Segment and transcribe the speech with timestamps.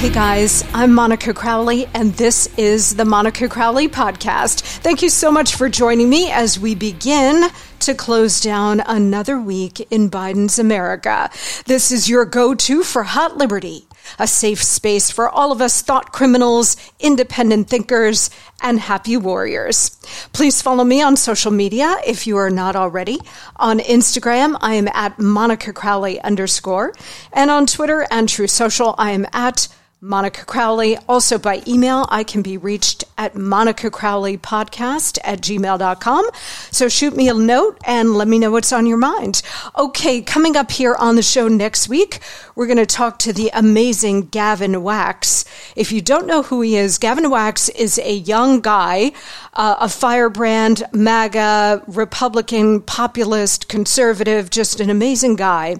[0.00, 4.62] Hey guys, I'm Monica Crowley, and this is the Monica Crowley Podcast.
[4.78, 7.50] Thank you so much for joining me as we begin
[7.80, 11.28] to close down another week in Biden's America.
[11.66, 13.86] This is your go to for hot liberty,
[14.18, 18.30] a safe space for all of us thought criminals, independent thinkers,
[18.62, 20.00] and happy warriors.
[20.32, 23.18] Please follow me on social media if you are not already.
[23.56, 26.94] On Instagram, I am at Monica Crowley underscore,
[27.34, 29.68] and on Twitter and Truth Social, I am at
[30.02, 30.96] Monica Crowley.
[31.08, 36.26] Also by email, I can be reached at Monica Crowley podcast at gmail.com.
[36.70, 39.42] So shoot me a note and let me know what's on your mind.
[39.76, 42.20] Okay, coming up here on the show next week,
[42.60, 45.46] we're going to talk to the amazing Gavin Wax.
[45.76, 49.12] If you don't know who he is, Gavin Wax is a young guy,
[49.54, 55.76] uh, a firebrand, MAGA, Republican, populist, conservative, just an amazing guy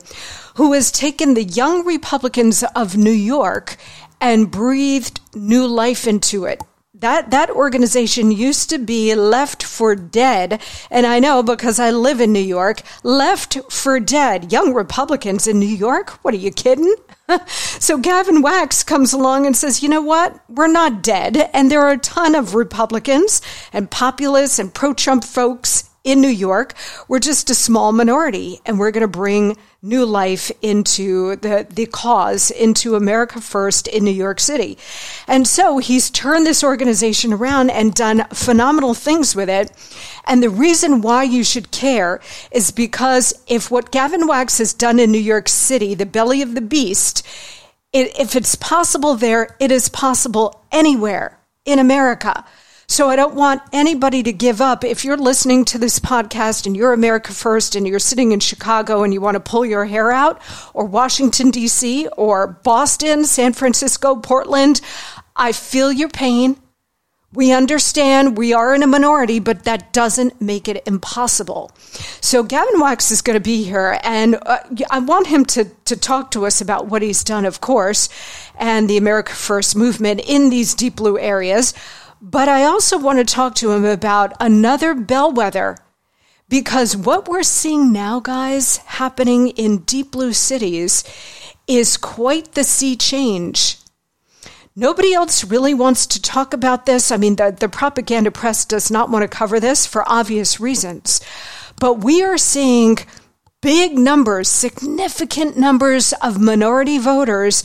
[0.54, 3.76] who has taken the young Republicans of New York
[4.18, 6.62] and breathed new life into it.
[7.00, 10.60] That, that organization used to be left for dead.
[10.90, 14.52] And I know because I live in New York, left for dead.
[14.52, 16.10] Young Republicans in New York?
[16.22, 16.94] What are you kidding?
[17.46, 20.38] so Gavin Wax comes along and says, you know what?
[20.50, 21.50] We're not dead.
[21.54, 23.40] And there are a ton of Republicans
[23.72, 26.74] and populists and pro Trump folks in New York.
[27.08, 31.86] We're just a small minority and we're going to bring new life into the, the
[31.86, 34.78] cause, into America First in New York City.
[35.26, 39.72] And so he's turned this organization around and done phenomenal things with it.
[40.26, 42.20] And the reason why you should care
[42.50, 46.54] is because if what Gavin Wax has done in New York City, the belly of
[46.54, 47.26] the beast,
[47.92, 52.44] it, if it's possible there, it is possible anywhere in America.
[52.90, 54.82] So I don't want anybody to give up.
[54.82, 59.04] If you're listening to this podcast and you're America First and you're sitting in Chicago
[59.04, 60.42] and you want to pull your hair out,
[60.74, 64.80] or Washington, D.C., or Boston, San Francisco, Portland,
[65.36, 66.56] I feel your pain.
[67.32, 71.70] We understand we are in a minority, but that doesn't make it impossible.
[72.20, 74.58] So Gavin Wax is going to be here, and uh,
[74.90, 78.08] I want him to, to talk to us about what he's done, of course,
[78.58, 81.72] and the America First movement in these deep blue areas.
[82.22, 85.78] But I also want to talk to him about another bellwether
[86.50, 91.02] because what we're seeing now, guys, happening in deep blue cities
[91.66, 93.78] is quite the sea change.
[94.76, 97.10] Nobody else really wants to talk about this.
[97.10, 101.20] I mean, the, the propaganda press does not want to cover this for obvious reasons.
[101.80, 102.98] But we are seeing
[103.62, 107.64] big numbers, significant numbers of minority voters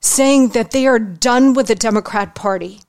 [0.00, 2.80] saying that they are done with the Democrat Party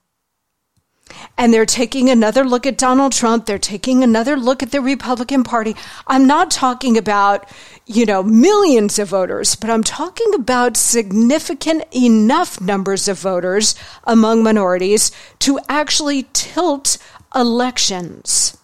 [1.36, 3.46] and they're taking another look at Donald Trump.
[3.46, 5.74] They're taking another look at the Republican Party.
[6.06, 7.48] I'm not talking about,
[7.86, 13.74] you know, millions of voters, but I'm talking about significant enough numbers of voters
[14.04, 15.10] among minorities
[15.40, 16.98] to actually tilt
[17.34, 18.56] elections.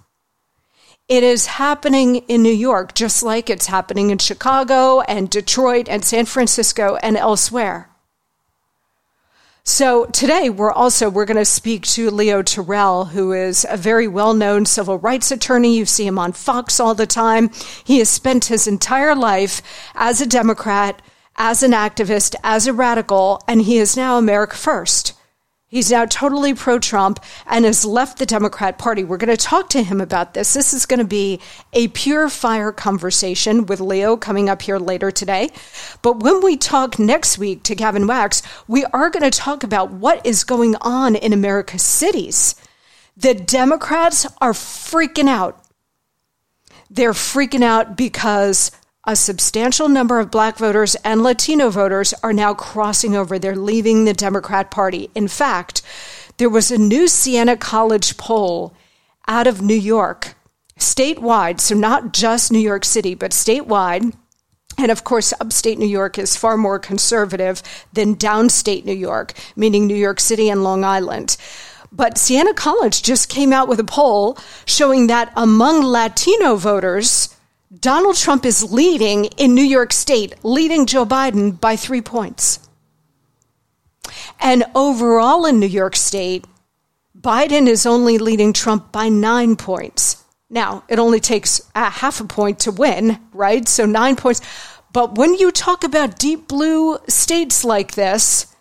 [1.08, 6.04] It is happening in New York, just like it's happening in Chicago and Detroit and
[6.04, 7.89] San Francisco and elsewhere.
[9.62, 14.08] So today we're also we're going to speak to Leo Terrell, who is a very
[14.08, 15.76] well-known civil rights attorney.
[15.76, 17.50] You see him on Fox all the time.
[17.84, 19.60] He has spent his entire life
[19.94, 21.02] as a Democrat,
[21.36, 25.12] as an activist, as a radical, and he is now America First.
[25.70, 29.04] He's now totally pro Trump and has left the Democrat Party.
[29.04, 30.52] We're going to talk to him about this.
[30.52, 31.38] This is going to be
[31.72, 35.50] a pure fire conversation with Leo coming up here later today.
[36.02, 39.92] But when we talk next week to Gavin Wax, we are going to talk about
[39.92, 42.56] what is going on in America's cities.
[43.16, 45.64] The Democrats are freaking out.
[46.90, 48.72] They're freaking out because
[49.10, 53.40] a substantial number of black voters and Latino voters are now crossing over.
[53.40, 55.10] They're leaving the Democrat Party.
[55.16, 55.82] In fact,
[56.36, 58.72] there was a new Siena College poll
[59.26, 60.34] out of New York,
[60.78, 64.14] statewide, so not just New York City, but statewide.
[64.78, 69.88] And of course, upstate New York is far more conservative than downstate New York, meaning
[69.88, 71.36] New York City and Long Island.
[71.90, 77.34] But Siena College just came out with a poll showing that among Latino voters,
[77.78, 82.68] Donald Trump is leading in New York State, leading Joe Biden by three points.
[84.40, 86.46] And overall in New York State,
[87.16, 90.24] Biden is only leading Trump by nine points.
[90.48, 93.68] Now, it only takes a half a point to win, right?
[93.68, 94.40] So nine points.
[94.92, 98.52] But when you talk about deep blue states like this,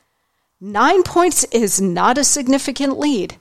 [0.61, 3.37] nine points is not a significant lead.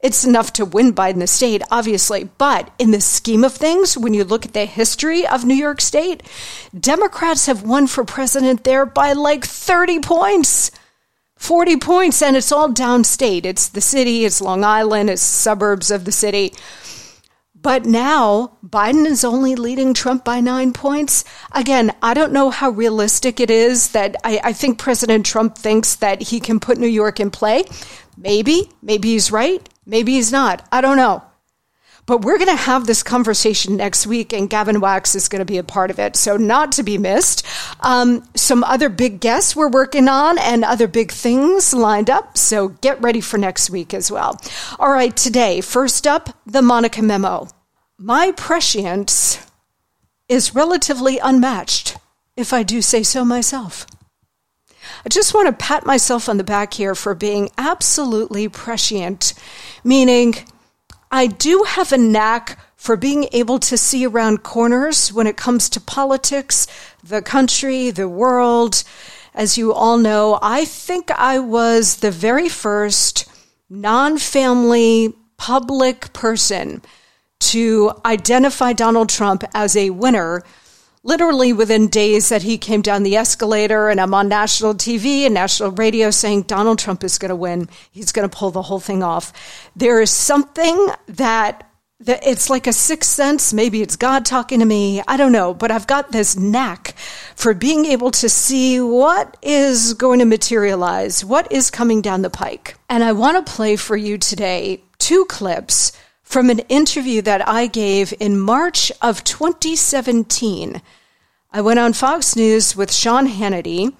[0.00, 2.30] It's enough to win Biden the state, obviously.
[2.38, 5.80] But in the scheme of things, when you look at the history of New York
[5.80, 6.22] State,
[6.78, 10.70] Democrats have won for president there by like 30 points.
[11.36, 13.44] 40 points, and it's all downstate.
[13.44, 16.52] It's the city, it's Long Island, it's suburbs of the city.
[17.60, 21.24] But now Biden is only leading Trump by nine points.
[21.52, 25.96] Again, I don't know how realistic it is that I, I, think President Trump thinks
[25.96, 27.64] that he can put New York in play.
[28.16, 29.68] Maybe, maybe he's right.
[29.88, 30.68] Maybe he's not.
[30.70, 31.22] I don't know.
[32.04, 35.44] But we're going to have this conversation next week, and Gavin Wax is going to
[35.44, 36.16] be a part of it.
[36.16, 37.44] So, not to be missed.
[37.80, 42.38] Um, some other big guests we're working on and other big things lined up.
[42.38, 44.40] So, get ready for next week as well.
[44.78, 47.48] All right, today, first up, the Monica memo.
[47.98, 49.44] My prescience
[50.28, 51.96] is relatively unmatched,
[52.36, 53.86] if I do say so myself.
[55.04, 59.34] I just want to pat myself on the back here for being absolutely prescient,
[59.84, 60.34] meaning
[61.10, 65.68] I do have a knack for being able to see around corners when it comes
[65.70, 66.66] to politics,
[67.02, 68.84] the country, the world.
[69.34, 73.28] As you all know, I think I was the very first
[73.68, 76.82] non family public person
[77.40, 80.42] to identify Donald Trump as a winner
[81.02, 85.34] literally within days that he came down the escalator and I'm on national TV and
[85.34, 87.68] national radio saying Donald Trump is going to win.
[87.90, 89.32] He's going to pull the whole thing off.
[89.76, 91.64] There is something that
[92.00, 93.52] that it's like a sixth sense.
[93.52, 95.02] Maybe it's God talking to me.
[95.08, 96.94] I don't know, but I've got this knack
[97.34, 102.30] for being able to see what is going to materialize, what is coming down the
[102.30, 102.76] pike.
[102.88, 105.92] And I want to play for you today two clips
[106.28, 110.82] from an interview that I gave in March of 2017.
[111.50, 113.94] I went on Fox News with Sean Hannity,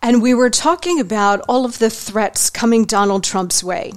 [0.00, 3.92] and we were talking about all of the threats coming Donald Trump's way.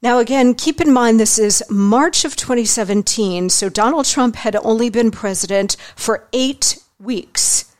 [0.00, 4.88] Now, again, keep in mind this is March of 2017, so Donald Trump had only
[4.88, 7.74] been president for eight weeks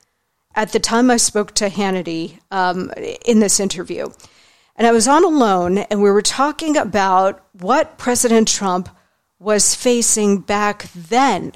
[0.54, 2.92] at the time I spoke to Hannity um,
[3.24, 4.08] in this interview.
[4.76, 8.90] And I was on alone, and we were talking about what President Trump
[9.38, 11.52] was facing back then.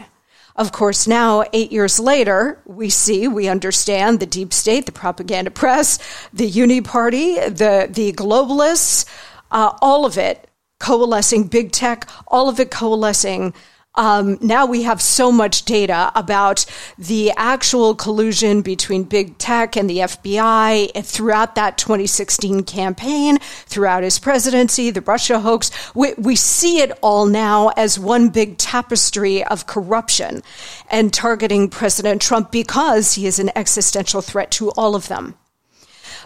[0.56, 5.50] Of course, now, eight years later, we see, we understand the deep state, the propaganda
[5.50, 5.99] press,
[6.32, 9.06] the uni party, the, the globalists,
[9.50, 10.49] uh, all of it
[10.79, 13.55] coalescing, big tech, all of it coalescing
[13.96, 16.64] um, now we have so much data about
[16.96, 24.20] the actual collusion between big tech and the FBI throughout that 2016 campaign, throughout his
[24.20, 25.72] presidency, the Russia hoax.
[25.94, 30.44] We, we see it all now as one big tapestry of corruption
[30.88, 35.34] and targeting President Trump because he is an existential threat to all of them.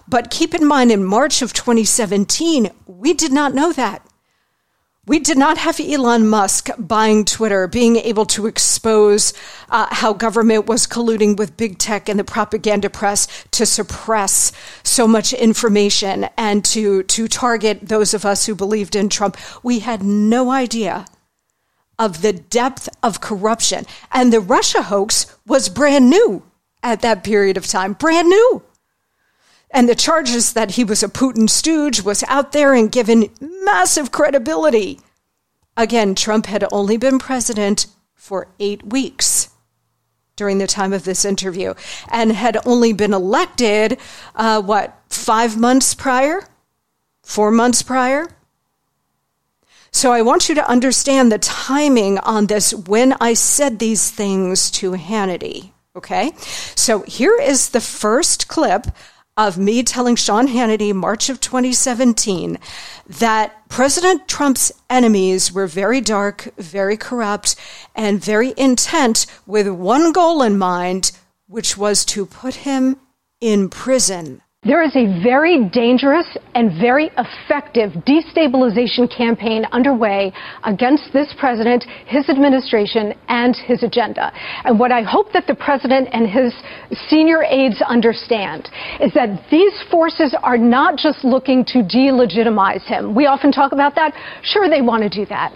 [0.06, 4.06] But keep in mind, in March of 2017, we did not know that.
[5.06, 9.34] We did not have Elon Musk buying Twitter, being able to expose
[9.68, 14.50] uh, how government was colluding with big tech and the propaganda press to suppress
[14.82, 19.36] so much information and to, to target those of us who believed in Trump.
[19.62, 21.04] We had no idea
[21.98, 23.84] of the depth of corruption.
[24.10, 26.44] And the Russia hoax was brand new
[26.82, 28.62] at that period of time, brand new.
[29.74, 34.12] And the charges that he was a Putin stooge was out there and given massive
[34.12, 35.00] credibility.
[35.76, 39.50] Again, Trump had only been president for eight weeks
[40.36, 41.74] during the time of this interview
[42.08, 43.98] and had only been elected,
[44.36, 46.46] uh, what, five months prior?
[47.24, 48.28] Four months prior?
[49.90, 54.70] So I want you to understand the timing on this when I said these things
[54.72, 55.72] to Hannity.
[55.96, 56.32] Okay?
[56.76, 58.86] So here is the first clip
[59.36, 62.58] of me telling Sean Hannity, March of 2017,
[63.06, 67.56] that President Trump's enemies were very dark, very corrupt,
[67.94, 71.10] and very intent with one goal in mind,
[71.48, 72.96] which was to put him
[73.40, 74.40] in prison.
[74.64, 80.32] There is a very dangerous and very effective destabilization campaign underway
[80.64, 84.32] against this president, his administration, and his agenda.
[84.64, 86.54] And what I hope that the president and his
[87.08, 93.14] senior aides understand is that these forces are not just looking to delegitimize him.
[93.14, 94.14] We often talk about that.
[94.42, 95.52] Sure, they want to do that.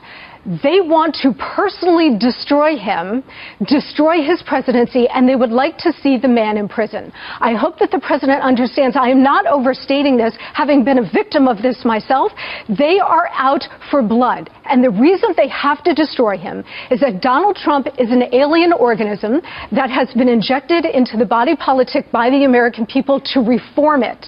[0.48, 3.22] They want to personally destroy him,
[3.66, 7.12] destroy his presidency, and they would like to see the man in prison.
[7.38, 11.48] I hope that the president understands I am not overstating this, having been a victim
[11.48, 12.32] of this myself.
[12.66, 14.48] They are out for blood.
[14.64, 18.72] And the reason they have to destroy him is that Donald Trump is an alien
[18.72, 24.02] organism that has been injected into the body politic by the American people to reform
[24.02, 24.24] it.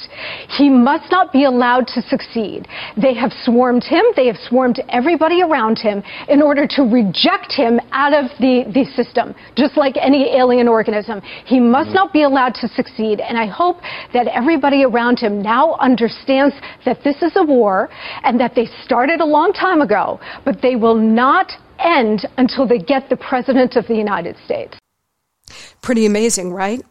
[0.48, 2.68] He must not be allowed to succeed.
[3.00, 7.80] They have swarmed him, they have swarmed everybody around him, in order to reject him
[7.92, 11.20] out of the, the system, just like any alien organism.
[11.46, 11.94] He must mm-hmm.
[11.94, 13.20] not be allowed to succeed.
[13.20, 13.78] And I hope
[14.12, 17.88] that everybody around him now understands that this is a war
[18.24, 22.78] and that they started a long time ago, but they will not end until they
[22.78, 24.76] get the President of the United States.
[25.82, 26.82] Pretty amazing, right?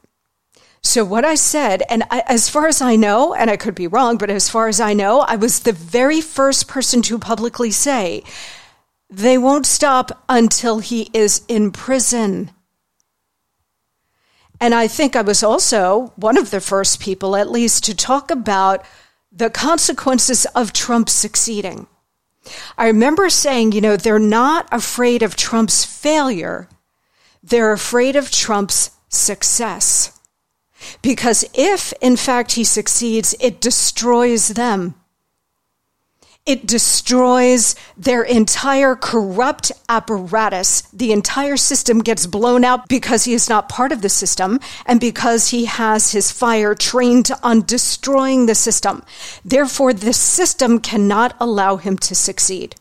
[0.81, 3.87] So, what I said, and I, as far as I know, and I could be
[3.87, 7.69] wrong, but as far as I know, I was the very first person to publicly
[7.69, 8.23] say
[9.09, 12.51] they won't stop until he is in prison.
[14.61, 18.29] And I think I was also one of the first people, at least, to talk
[18.29, 18.85] about
[19.31, 21.87] the consequences of Trump succeeding.
[22.77, 26.67] I remember saying, you know, they're not afraid of Trump's failure,
[27.41, 30.15] they're afraid of Trump's success.
[31.01, 34.95] Because if, in fact, he succeeds, it destroys them.
[36.49, 40.81] It destroys their entire corrupt apparatus.
[40.91, 44.99] The entire system gets blown out because he is not part of the system and
[44.99, 49.03] because he has his fire trained on destroying the system.
[49.45, 52.75] Therefore, the system cannot allow him to succeed.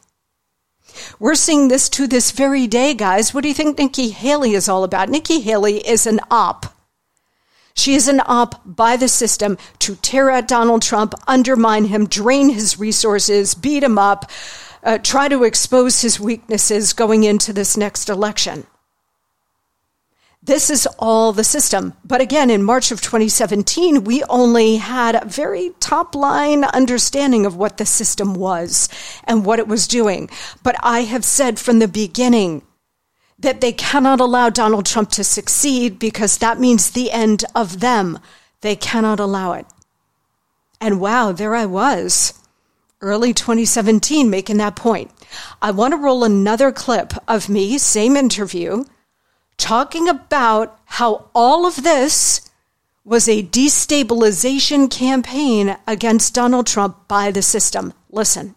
[1.19, 3.35] We're seeing this to this very day, guys.
[3.35, 5.11] What do you think Nikki Haley is all about?
[5.11, 6.78] Nikki Haley is an op.
[7.79, 12.49] She is an op by the system to tear at Donald Trump, undermine him, drain
[12.49, 14.29] his resources, beat him up,
[14.83, 18.67] uh, try to expose his weaknesses going into this next election.
[20.43, 21.95] This is all the system.
[22.05, 27.55] But again, in March of 2017, we only had a very top line understanding of
[27.55, 28.89] what the system was
[29.23, 30.31] and what it was doing.
[30.65, 32.63] But I have said from the beginning
[33.39, 38.19] that they cannot allow Donald Trump to succeed because that means the end of them.
[38.61, 39.67] They cannot allow it.
[40.81, 42.35] And wow, there I was,
[43.01, 45.11] early 2017, making that point.
[45.63, 48.85] I want to roll another clip of me, same interview,
[49.57, 52.49] talking about how all of this
[53.05, 57.95] was a destabilization campaign against Donald Trump by the system.
[58.11, 58.55] Listen.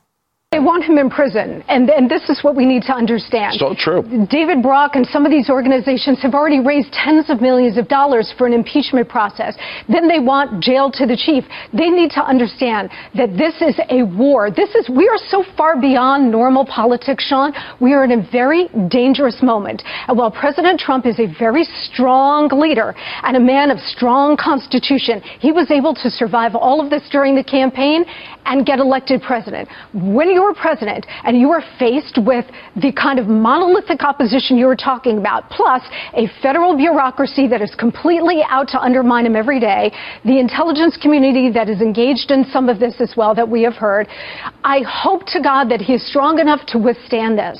[0.51, 3.53] They want him in prison, and, and this is what we need to understand.
[3.53, 4.03] So true.
[4.29, 8.33] David Brock and some of these organizations have already raised tens of millions of dollars
[8.37, 9.55] for an impeachment process.
[9.87, 11.45] Then they want jail to the chief.
[11.71, 14.51] They need to understand that this is a war.
[14.51, 17.53] This is, we are so far beyond normal politics, Sean.
[17.79, 19.83] We are in a very dangerous moment.
[20.09, 22.93] And while President Trump is a very strong leader
[23.23, 27.35] and a man of strong constitution, he was able to survive all of this during
[27.35, 28.03] the campaign
[28.45, 29.69] and get elected president.
[29.93, 32.45] When you are president and you are faced with
[32.75, 35.81] the kind of monolithic opposition you were talking about, plus
[36.13, 39.91] a federal bureaucracy that is completely out to undermine him every day,
[40.25, 43.75] the intelligence community that is engaged in some of this as well that we have
[43.75, 44.07] heard,
[44.63, 47.59] I hope to God that he is strong enough to withstand this.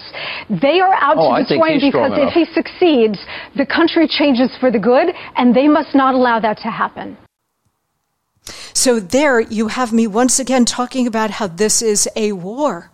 [0.61, 3.19] They are out oh, to destroy him because if he succeeds,
[3.55, 7.17] the country changes for the good, and they must not allow that to happen.
[8.73, 12.91] So there you have me once again talking about how this is a war.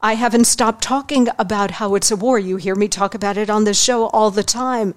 [0.00, 2.38] I haven't stopped talking about how it's a war.
[2.38, 4.94] You hear me talk about it on the show all the time.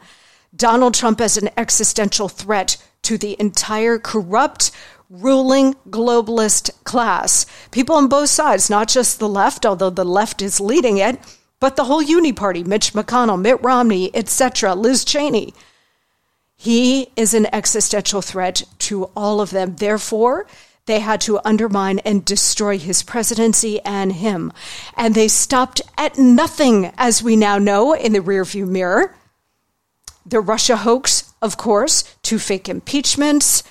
[0.56, 4.72] Donald Trump as an existential threat to the entire corrupt,
[5.10, 7.46] ruling globalist class.
[7.72, 11.20] People on both sides, not just the left, although the left is leading it,
[11.60, 15.54] but the whole Uni Party, Mitch McConnell, Mitt Romney, etc., Liz Cheney.
[16.64, 19.76] He is an existential threat to all of them.
[19.76, 20.48] Therefore,
[20.86, 24.54] they had to undermine and destroy his presidency and him.
[24.96, 29.14] And they stopped at nothing, as we now know in the rearview mirror.
[30.26, 33.64] The Russia hoax, of course, two fake impeachments,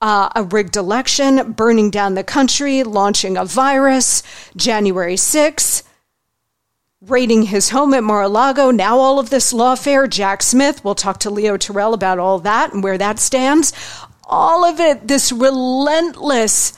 [0.00, 4.24] uh, a rigged election, burning down the country, launching a virus,
[4.56, 5.84] January 6th,
[7.02, 8.70] raiding his home at Mar-a-Lago.
[8.70, 12.74] Now all of this lawfare, Jack Smith, we'll talk to Leo Terrell about all that
[12.74, 13.72] and where that stands.
[14.30, 16.72] all of it, this relentless,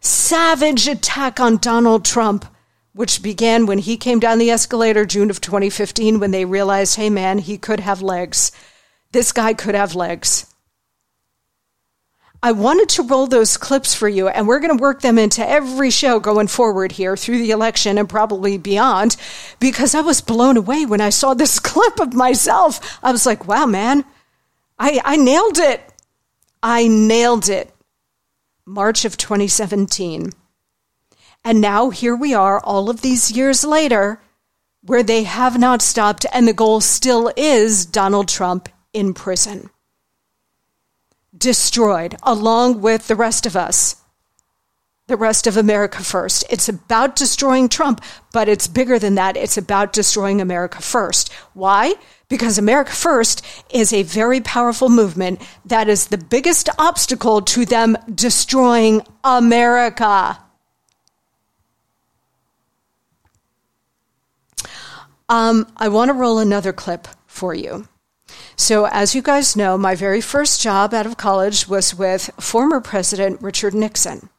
[0.00, 2.46] savage attack on Donald Trump,
[2.94, 7.10] which began when he came down the escalator June of 2015 when they realized, hey
[7.10, 8.50] man, he could have legs.
[9.12, 10.47] This guy could have legs.
[12.40, 15.46] I wanted to roll those clips for you, and we're going to work them into
[15.46, 19.16] every show going forward here through the election and probably beyond,
[19.58, 23.00] because I was blown away when I saw this clip of myself.
[23.02, 24.04] I was like, wow, man,
[24.78, 25.82] I, I nailed it.
[26.62, 27.74] I nailed it.
[28.64, 30.30] March of 2017.
[31.44, 34.20] And now here we are, all of these years later,
[34.82, 39.70] where they have not stopped, and the goal still is Donald Trump in prison
[41.38, 43.96] destroyed along with the rest of us,
[45.06, 46.44] the rest of America first.
[46.50, 48.02] It's about destroying Trump,
[48.32, 49.36] but it's bigger than that.
[49.36, 51.32] It's about destroying America first.
[51.54, 51.94] Why?
[52.28, 57.96] Because America First is a very powerful movement that is the biggest obstacle to them
[58.14, 60.38] destroying America.
[65.30, 67.88] Um, I want to roll another clip for you.
[68.60, 72.80] So, as you guys know, my very first job out of college was with former
[72.80, 74.30] President Richard Nixon.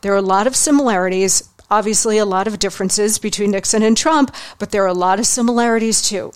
[0.00, 4.34] There are a lot of similarities, obviously, a lot of differences between Nixon and Trump,
[4.58, 6.32] but there are a lot of similarities too.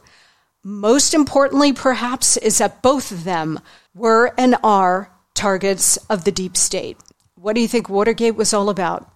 [0.62, 3.61] Most importantly, perhaps, is that both of them
[3.95, 6.99] were and are targets of the deep state.
[7.35, 9.11] What do you think Watergate was all about?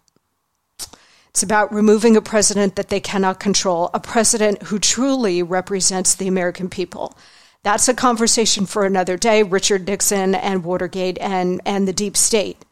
[1.29, 6.29] It's about removing a president that they cannot control, a president who truly represents the
[6.29, 7.15] American people.
[7.67, 12.65] That's a conversation for another day, Richard Nixon and Watergate and, and the deep state.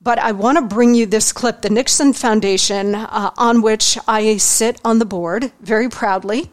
[0.00, 4.38] But I want to bring you this clip, the Nixon Foundation, uh, on which I
[4.38, 6.50] sit on the board very proudly.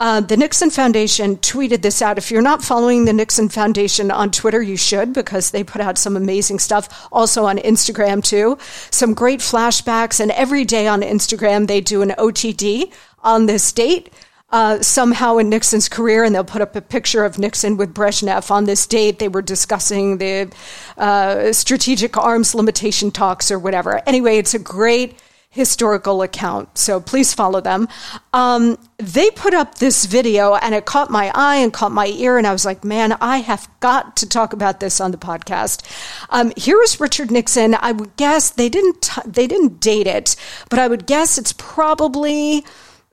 [0.00, 2.16] Uh, the Nixon Foundation tweeted this out.
[2.16, 5.98] If you're not following the Nixon Foundation on Twitter, you should because they put out
[5.98, 7.06] some amazing stuff.
[7.12, 8.56] Also on Instagram, too.
[8.90, 10.18] Some great flashbacks.
[10.18, 12.90] And every day on Instagram, they do an OTD
[13.22, 14.10] on this date
[14.50, 18.50] uh, somehow in Nixon's career, and they'll put up a picture of Nixon with Brezhnev
[18.50, 19.18] on this date.
[19.18, 20.52] They were discussing the
[20.96, 24.00] uh, strategic arms limitation talks or whatever.
[24.06, 25.18] Anyway, it's a great
[25.50, 27.88] historical account, so please follow them.
[28.34, 32.36] Um, they put up this video, and it caught my eye and caught my ear,
[32.36, 35.82] and I was like, man, I have got to talk about this on the podcast.
[36.30, 37.74] Um, here is Richard Nixon.
[37.74, 40.36] I would guess they didn't t- they didn't date it,
[40.68, 42.64] but I would guess it's probably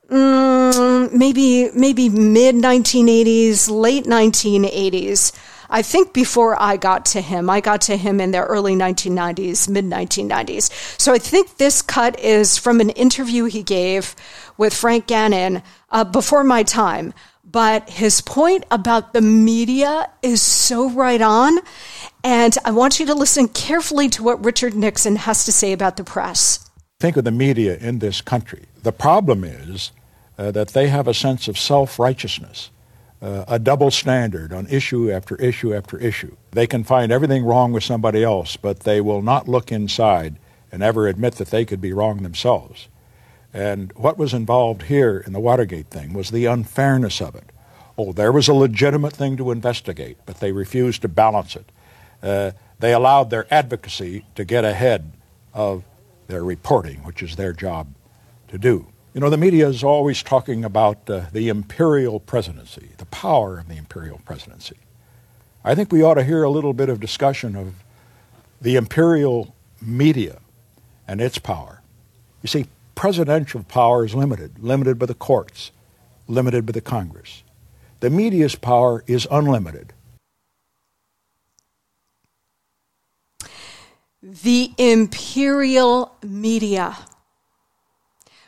[0.08, 5.32] mm, maybe maybe mid 1980s, late 1980s.
[5.70, 9.68] I think before I got to him, I got to him in the early 1990s,
[9.68, 11.00] mid 1990s.
[11.00, 14.14] So I think this cut is from an interview he gave
[14.56, 17.14] with Frank Gannon uh, before my time.
[17.44, 21.58] But his point about the media is so right on.
[22.22, 25.96] And I want you to listen carefully to what Richard Nixon has to say about
[25.96, 26.63] the press.
[27.04, 28.62] Think of the media in this country.
[28.82, 29.92] The problem is
[30.38, 32.70] uh, that they have a sense of self righteousness,
[33.20, 36.34] uh, a double standard on issue after issue after issue.
[36.52, 40.36] They can find everything wrong with somebody else, but they will not look inside
[40.72, 42.88] and ever admit that they could be wrong themselves.
[43.52, 47.52] And what was involved here in the Watergate thing was the unfairness of it.
[47.98, 51.70] Oh, there was a legitimate thing to investigate, but they refused to balance it.
[52.22, 55.12] Uh, they allowed their advocacy to get ahead
[55.52, 55.84] of
[56.26, 57.94] their reporting, which is their job
[58.48, 58.86] to do.
[59.14, 63.68] You know, the media is always talking about uh, the imperial presidency, the power of
[63.68, 64.76] the imperial presidency.
[65.64, 67.74] I think we ought to hear a little bit of discussion of
[68.60, 70.40] the imperial media
[71.06, 71.80] and its power.
[72.42, 75.70] You see, presidential power is limited, limited by the courts,
[76.26, 77.42] limited by the Congress.
[78.00, 79.92] The media's power is unlimited.
[84.26, 86.96] The imperial media.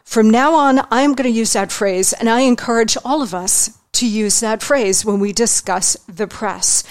[0.04, 3.78] From now on, I'm going to use that phrase, and I encourage all of us
[3.92, 6.82] to use that phrase when we discuss the press.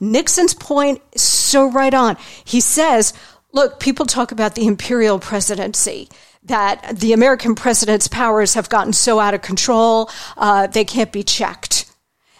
[0.00, 2.16] Nixon's point is so right on.
[2.44, 3.14] He says,
[3.52, 6.08] look, people talk about the imperial presidency
[6.42, 11.22] that the American president's powers have gotten so out of control, uh, they can't be
[11.22, 11.88] checked.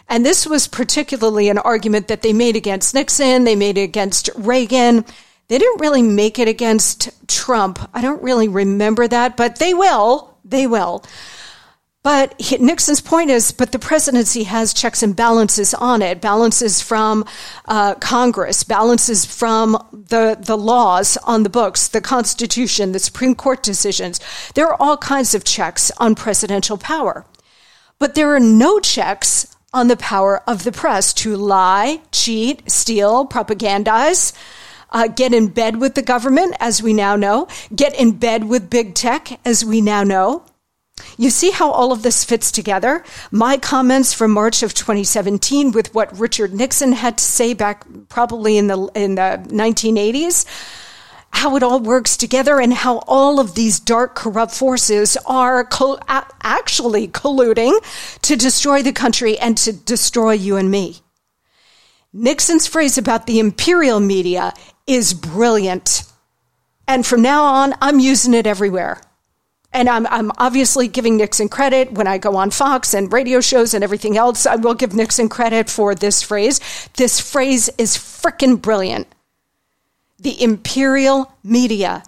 [0.09, 4.31] And this was particularly an argument that they made against Nixon, they made it against
[4.35, 5.05] Reagan.
[5.53, 7.79] They didn't really make it against Trump.
[7.93, 10.35] I don't really remember that, but they will.
[10.47, 11.05] They will.
[12.03, 17.27] But Nixon's point is, but the presidency has checks and balances on it, balances from
[17.67, 23.63] uh, Congress, balances from the, the laws on the books, the Constitution, the Supreme Court
[23.63, 24.21] decisions.
[24.55, 27.27] There are all kinds of checks on presidential power.
[27.99, 33.27] But there are no checks on the power of the press to lie, cheat, steal,
[33.27, 34.33] propagandize,
[34.93, 38.71] uh, get in bed with the government, as we now know, get in bed with
[38.71, 40.45] big tech, as we now know.
[41.19, 43.05] You see how all of this fits together?
[43.31, 48.57] My comments from March of 2017 with what Richard Nixon had to say back probably
[48.57, 50.45] in the in the 1980s
[51.33, 55.99] how it all works together and how all of these dark, corrupt forces are co-
[56.09, 57.75] actually colluding
[58.21, 60.99] to destroy the country and to destroy you and me.
[62.13, 64.53] Nixon's phrase about the imperial media
[64.87, 66.05] is brilliant.
[66.87, 69.01] And from now on, I'm using it everywhere.
[69.73, 73.73] And I'm, I'm obviously giving Nixon credit when I go on Fox and radio shows
[73.73, 74.45] and everything else.
[74.45, 76.61] I will give Nixon credit for this phrase.
[76.97, 79.07] This phrase is freaking brilliant.
[80.19, 82.03] The imperial media.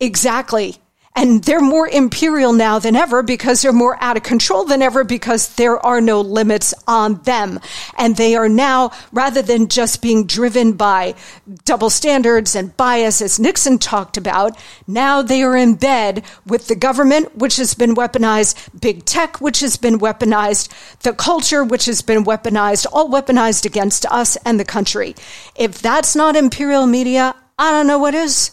[0.00, 0.78] Exactly.
[1.16, 5.02] And they're more imperial now than ever because they're more out of control than ever
[5.02, 7.58] because there are no limits on them.
[7.98, 11.16] And they are now, rather than just being driven by
[11.64, 16.76] double standards and bias, as Nixon talked about, now they are in bed with the
[16.76, 20.68] government, which has been weaponized, big tech, which has been weaponized,
[21.00, 25.16] the culture, which has been weaponized, all weaponized against us and the country.
[25.56, 28.52] If that's not imperial media, I don't know what is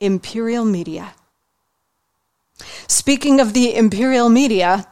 [0.00, 1.14] imperial media.
[2.88, 4.86] Speaking of the imperial media,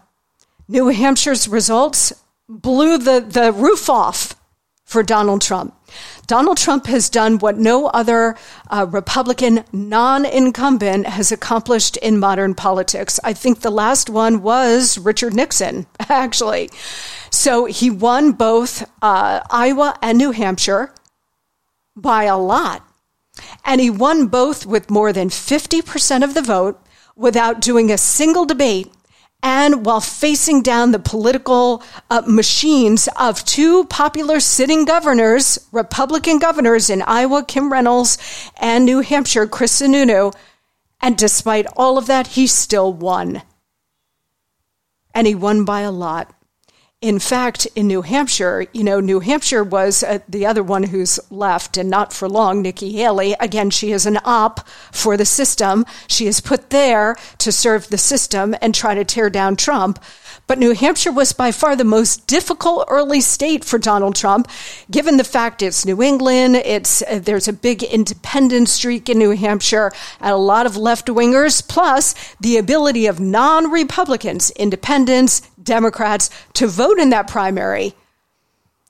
[0.69, 2.13] New Hampshire's results
[2.49, 4.35] blew the, the roof off
[4.85, 5.75] for Donald Trump.
[6.27, 8.37] Donald Trump has done what no other
[8.71, 13.21] uh, Republican non incumbent has accomplished in modern politics.
[13.23, 16.71] I think the last one was Richard Nixon, actually.
[17.31, 20.95] So he won both uh, Iowa and New Hampshire
[21.97, 22.87] by a lot.
[23.65, 26.81] And he won both with more than 50% of the vote
[27.17, 28.93] without doing a single debate
[29.45, 36.89] and while facing down the political uh, machines of two popular sitting governors, Republican governors
[36.89, 38.17] in Iowa, Kim Reynolds,
[38.57, 40.35] and New Hampshire, Chris Sununu.
[41.03, 43.43] And despite all of that, he still won.
[45.15, 46.33] And he won by a lot.
[47.05, 51.21] In fact, in New Hampshire, you know, New Hampshire was uh, the other one who's
[51.31, 53.37] left, and not for long, Nikki Haley.
[53.41, 55.85] Again, she is an op for the system.
[56.07, 60.03] She is put there to serve the system and try to tear down Trump.
[60.47, 64.49] But New Hampshire was by far the most difficult early state for Donald Trump,
[64.91, 66.57] given the fact it's New England.
[66.57, 71.09] It's uh, there's a big independent streak in New Hampshire, and a lot of left
[71.09, 77.95] wingers, plus the ability of non-Republicans, independents, Democrats to vote in that primary.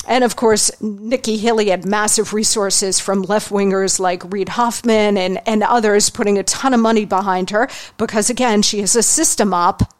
[0.06, 5.40] And of course, Nikki Haley had massive resources from left wingers like Reid Hoffman and,
[5.46, 9.54] and others putting a ton of money behind her because, again, she is a system
[9.54, 9.94] op.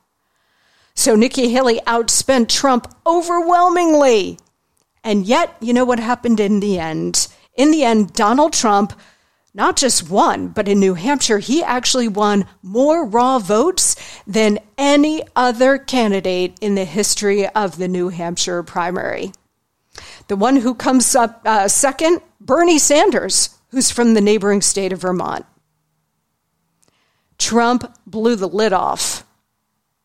[0.95, 4.39] So Nikki Haley outspent Trump overwhelmingly.
[5.03, 7.29] And yet, you know what happened in the end?
[7.57, 8.93] In the end, Donald Trump
[9.55, 13.95] not just won, but in New Hampshire, he actually won more raw votes
[14.27, 19.33] than any other candidate in the history of the New Hampshire primary.
[20.27, 25.01] The one who comes up uh, second, Bernie Sanders, who's from the neighboring state of
[25.01, 25.47] Vermont.
[27.39, 29.25] Trump blew the lid off.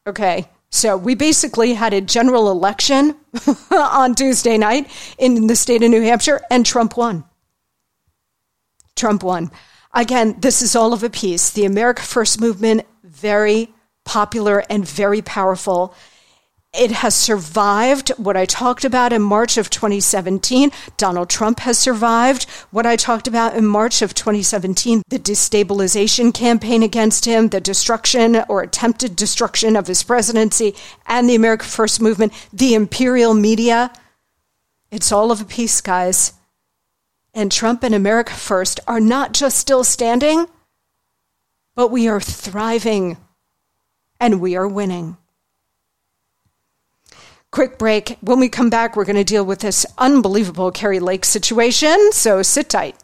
[0.05, 3.15] Okay, so we basically had a general election
[3.71, 7.23] on Tuesday night in the state of New Hampshire, and Trump won.
[8.99, 9.51] Trump won.
[9.93, 11.49] Again, this is all of a piece.
[11.49, 13.73] The America First movement, very
[14.05, 15.95] popular and very powerful.
[16.71, 20.71] It has survived what I talked about in March of 2017.
[20.97, 26.83] Donald Trump has survived what I talked about in March of 2017 the destabilization campaign
[26.83, 30.75] against him, the destruction or attempted destruction of his presidency,
[31.07, 33.91] and the America First movement, the imperial media.
[34.91, 36.33] It's all of a piece, guys
[37.33, 40.47] and Trump and America First are not just still standing,
[41.75, 43.17] but we are thriving
[44.19, 45.17] and we are winning.
[47.51, 48.17] Quick break.
[48.21, 52.43] When we come back, we're going to deal with this unbelievable Kari Lake situation, so
[52.43, 52.95] sit tight.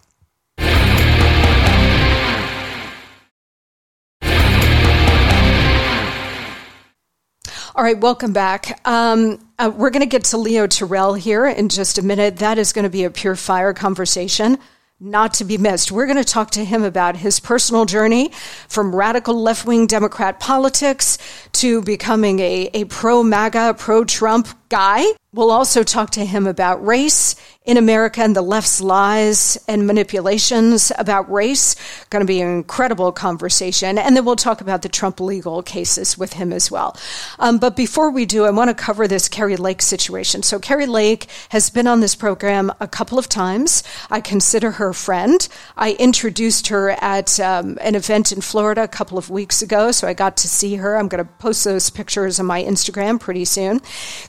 [7.78, 8.80] All right, welcome back.
[8.88, 12.38] Um, uh, we're going to get to Leo Terrell here in just a minute.
[12.38, 14.60] That is going to be a pure fire conversation
[15.02, 15.92] not to be missed.
[15.92, 18.32] We're going to talk to him about his personal journey
[18.70, 21.18] from radical left wing Democrat politics
[21.52, 25.04] to becoming a, a pro MAGA, pro Trump guy
[25.36, 30.94] We'll also talk to him about race in America and the left's lies and manipulations
[30.98, 31.76] about race.
[32.10, 33.98] Going to be an incredible conversation.
[33.98, 36.96] And then we'll talk about the Trump legal cases with him as well.
[37.38, 40.42] Um, but before we do, I want to cover this Kari Lake situation.
[40.42, 43.84] So Kari Lake has been on this program a couple of times.
[44.10, 45.46] I consider her a friend.
[45.76, 50.08] I introduced her at um, an event in Florida a couple of weeks ago, so
[50.08, 50.96] I got to see her.
[50.96, 53.82] I'm going to post those pictures on my Instagram pretty soon.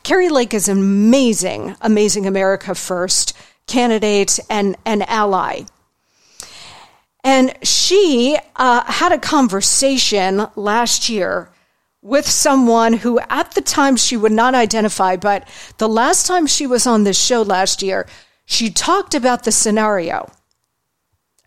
[0.02, 5.62] Kari Lake is an amazing, amazing America First candidate and an ally.
[7.22, 11.50] And she uh, had a conversation last year
[12.00, 16.66] with someone who, at the time, she would not identify, but the last time she
[16.66, 18.06] was on this show last year,
[18.46, 20.30] she talked about the scenario.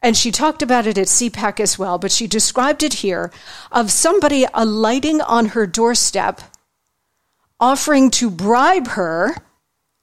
[0.03, 3.31] And she talked about it at CPAC as well, but she described it here
[3.71, 6.41] of somebody alighting on her doorstep,
[7.59, 9.35] offering to bribe her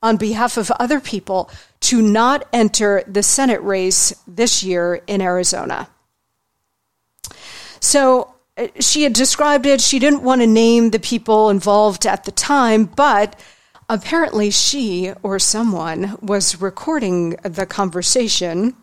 [0.03, 5.89] on behalf of other people to not enter the Senate race this year in Arizona.
[7.81, 9.81] So uh, she had described it.
[9.81, 13.39] She didn't want to name the people involved at the time, but
[13.89, 18.77] apparently she or someone was recording the conversation,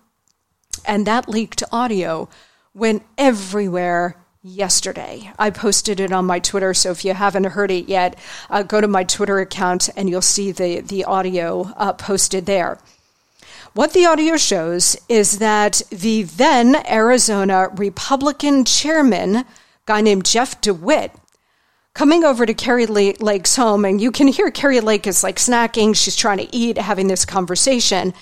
[0.86, 2.30] and that leaked audio
[2.74, 5.32] went everywhere yesterday.
[5.40, 8.82] I posted it on my Twitter, so if you haven't heard it yet, uh, go
[8.82, 12.78] to my Twitter account and you'll see the, the audio uh, posted there.
[13.74, 19.46] What the audio shows is that the then Arizona Republican chairman,
[19.86, 21.12] guy named Jeff DeWitt,
[21.94, 25.96] coming over to Kari Lake's home, and you can hear Kari Lake is like snacking,
[25.96, 28.14] she's trying to eat, having this conversation.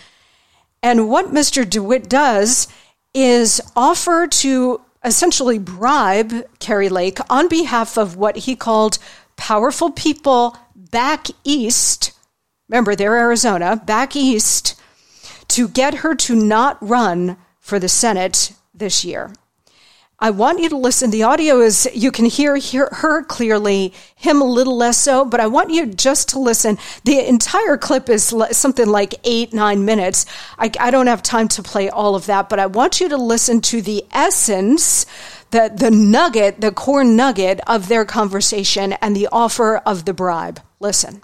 [0.83, 1.67] And what Mr.
[1.67, 2.67] DeWitt does
[3.13, 8.99] is offer to essentially bribe Kari Lake on behalf of what he called
[9.35, 12.11] powerful people back east.
[12.69, 14.79] Remember, they're Arizona, back east,
[15.49, 19.33] to get her to not run for the Senate this year.
[20.23, 21.09] I want you to listen.
[21.09, 25.39] The audio is, you can hear, hear her clearly, him a little less so, but
[25.39, 26.77] I want you just to listen.
[27.05, 30.27] The entire clip is something like eight, nine minutes.
[30.59, 33.17] I, I don't have time to play all of that, but I want you to
[33.17, 35.07] listen to the essence,
[35.49, 40.61] the, the nugget, the core nugget of their conversation and the offer of the bribe.
[40.79, 41.23] Listen.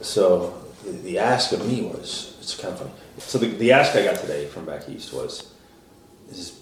[0.00, 2.90] So the ask of me was, it's kind of funny.
[3.18, 5.52] So the, the ask I got today from back east was,
[6.30, 6.60] is,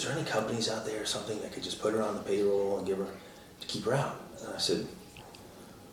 [0.00, 2.22] is there any companies out there or something that could just put her on the
[2.22, 3.06] payroll and give her
[3.60, 4.18] to keep her out?
[4.42, 4.86] And I said,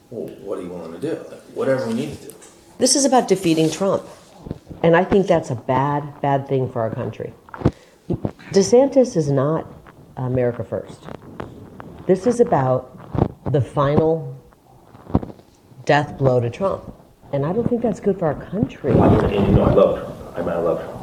[0.09, 1.21] well, what do you want to do?
[1.29, 2.35] Like, whatever we need to do.
[2.77, 4.03] This is about defeating Trump.
[4.81, 7.33] And I think that's a bad, bad thing for our country.
[8.51, 9.67] DeSantis is not
[10.15, 11.03] America first.
[12.05, 14.41] This is about the final
[15.83, 16.93] death blow to Trump.
[17.33, 18.93] And I don't think that's good for our country.
[18.93, 20.37] And you know, I love Trump.
[20.37, 20.96] I mean, I love Trump.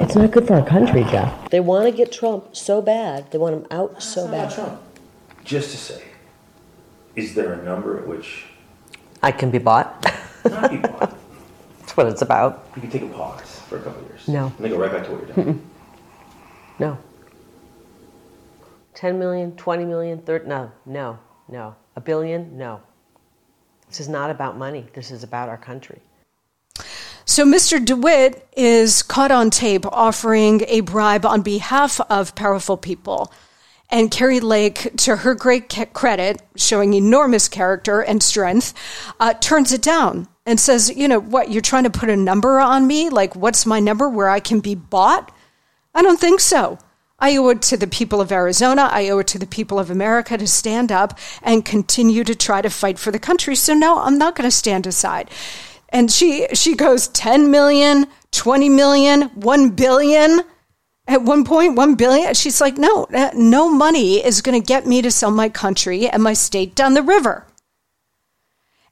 [0.00, 1.50] It's not good for our country, Jeff.
[1.50, 3.30] They want to get Trump so bad.
[3.30, 4.52] They want him out so bad.
[4.52, 4.80] Trump.
[5.44, 6.02] Just to say,
[7.16, 8.44] is there a number at which
[9.22, 10.04] I can be bought?
[10.44, 11.14] not be bought?
[11.80, 12.68] That's what it's about.
[12.76, 14.28] You can take a pause for a couple of years.
[14.28, 14.46] No.
[14.46, 15.70] And then go right back to what you're doing.
[16.78, 16.96] No.
[18.94, 21.74] 10 million, 20 million, 30, no, no, no.
[21.96, 22.80] A billion, no.
[23.88, 24.86] This is not about money.
[24.92, 26.00] This is about our country.
[27.38, 27.78] So Mr.
[27.84, 33.32] DeWitt is caught on tape offering a bribe on behalf of powerful people.
[33.90, 38.74] And Kari Lake, to her great credit, showing enormous character and strength,
[39.20, 42.58] uh, turns it down and says, You know, what, you're trying to put a number
[42.58, 43.08] on me?
[43.08, 45.30] Like, what's my number where I can be bought?
[45.94, 46.80] I don't think so.
[47.20, 48.88] I owe it to the people of Arizona.
[48.90, 52.62] I owe it to the people of America to stand up and continue to try
[52.62, 53.54] to fight for the country.
[53.54, 55.30] So, no, I'm not going to stand aside.
[55.90, 60.40] And she she goes 10 million, 20 million, 1 billion.
[61.06, 62.34] At one point, 1 billion.
[62.34, 66.06] She's like, no, uh, no money is going to get me to sell my country
[66.06, 67.46] and my state down the river.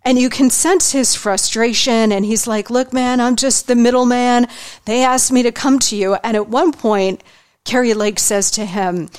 [0.03, 2.13] And you can sense his frustration.
[2.13, 4.47] And he's like, look, man, I'm just the middleman.
[4.87, 6.15] They asked me to come to you.
[6.25, 7.23] And at one point,
[7.65, 9.11] Kari Lake says to him,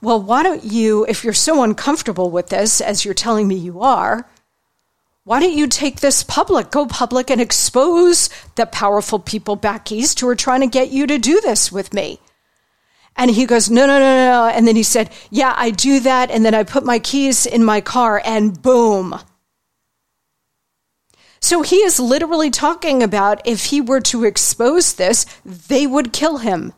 [0.00, 3.80] well, why don't you, if you're so uncomfortable with this, as you're telling me you
[3.80, 4.28] are,
[5.24, 6.70] why don't you take this public?
[6.70, 11.06] Go public and expose the powerful people back east who are trying to get you
[11.06, 12.20] to do this with me.
[13.16, 14.48] And he goes, no, no, no, no.
[14.48, 16.30] And then he said, yeah, I do that.
[16.30, 19.18] And then I put my keys in my car and boom.
[21.40, 26.38] So he is literally talking about if he were to expose this, they would kill
[26.38, 26.72] him.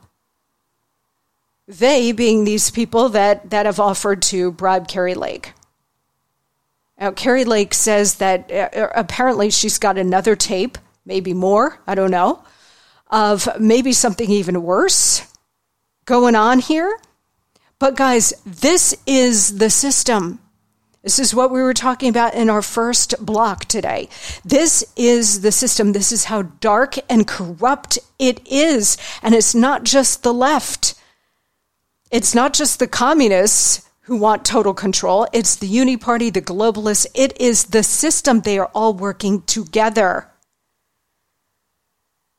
[1.67, 5.53] They being these people that, that have offered to bribe Kari Lake.
[6.99, 12.11] Now, Kari Lake says that uh, apparently she's got another tape, maybe more, I don't
[12.11, 12.43] know,
[13.09, 15.27] of maybe something even worse
[16.07, 16.99] going on here.
[17.79, 20.41] But guys, this is the system.
[21.03, 24.09] This is what we were talking about in our first block today.
[24.45, 25.93] This is the system.
[25.93, 28.97] This is how dark and corrupt it is.
[29.23, 30.95] And it's not just the left.
[32.11, 35.27] It's not just the communists who want total control.
[35.33, 37.07] It's the Uni Party, the globalists.
[37.13, 38.41] It is the system.
[38.41, 40.31] They are all working together.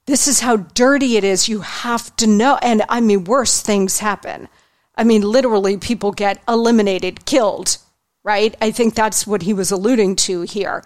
[0.05, 1.49] This is how dirty it is.
[1.49, 2.57] You have to know.
[2.61, 4.47] And I mean, worse things happen.
[4.95, 7.77] I mean, literally, people get eliminated, killed,
[8.23, 8.55] right?
[8.61, 10.85] I think that's what he was alluding to here.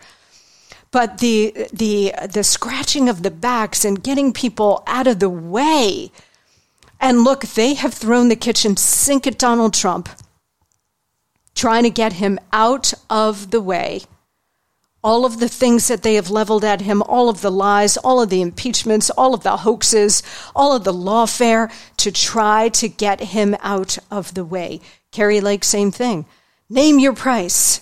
[0.89, 6.11] But the, the, the scratching of the backs and getting people out of the way.
[6.99, 10.09] And look, they have thrown the kitchen sink at Donald Trump,
[11.61, 14.01] trying to get him out of the way
[15.03, 18.21] all of the things that they have leveled at him, all of the lies, all
[18.21, 20.21] of the impeachments, all of the hoaxes,
[20.55, 24.79] all of the lawfare to try to get him out of the way.
[25.11, 26.25] Kari Lake, same thing.
[26.69, 27.81] Name your price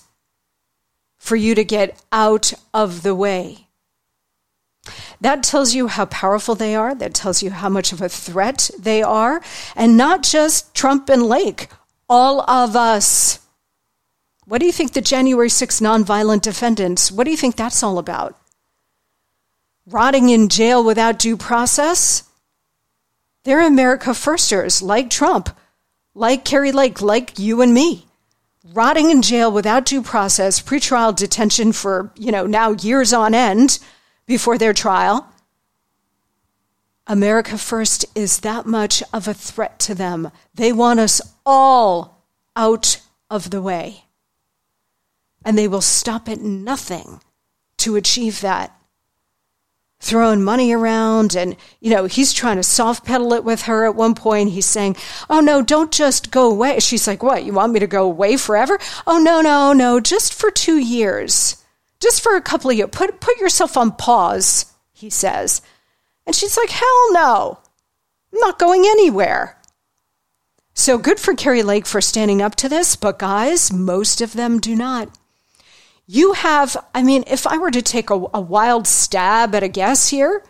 [1.17, 3.67] for you to get out of the way.
[5.19, 6.95] That tells you how powerful they are.
[6.95, 9.41] That tells you how much of a threat they are.
[9.75, 11.67] And not just Trump and Lake,
[12.07, 13.38] all of us.
[14.49, 17.99] What do you think the January 6 nonviolent defendants, what do you think that's all
[17.99, 18.35] about?
[19.85, 22.23] Rotting in jail without due process?
[23.43, 25.55] They're America firsters, like Trump,
[26.15, 28.07] like Kari Lake, like you and me.
[28.73, 33.77] Rotting in jail without due process, pretrial detention for, you know, now years on end
[34.25, 35.31] before their trial.
[37.05, 40.31] America First is that much of a threat to them.
[40.55, 44.05] They want us all out of the way
[45.49, 47.19] and they will stop at nothing
[47.77, 48.71] to achieve that.
[49.99, 53.95] Throwing money around, and you know, he's trying to soft pedal it with her at
[53.95, 54.51] one point.
[54.51, 54.95] He's saying,
[55.27, 56.79] Oh no, don't just go away.
[56.81, 58.77] She's like, What, you want me to go away forever?
[59.07, 61.57] Oh no, no, no, just for two years.
[61.99, 62.91] Just for a couple of years.
[62.91, 65.63] Put put yourself on pause, he says.
[66.27, 67.57] And she's like, Hell no.
[68.31, 69.57] I'm not going anywhere.
[70.75, 74.59] So good for Kari Lake for standing up to this, but guys, most of them
[74.59, 75.09] do not.
[76.11, 79.67] You have, I mean, if I were to take a, a wild stab at a
[79.67, 80.43] guess here,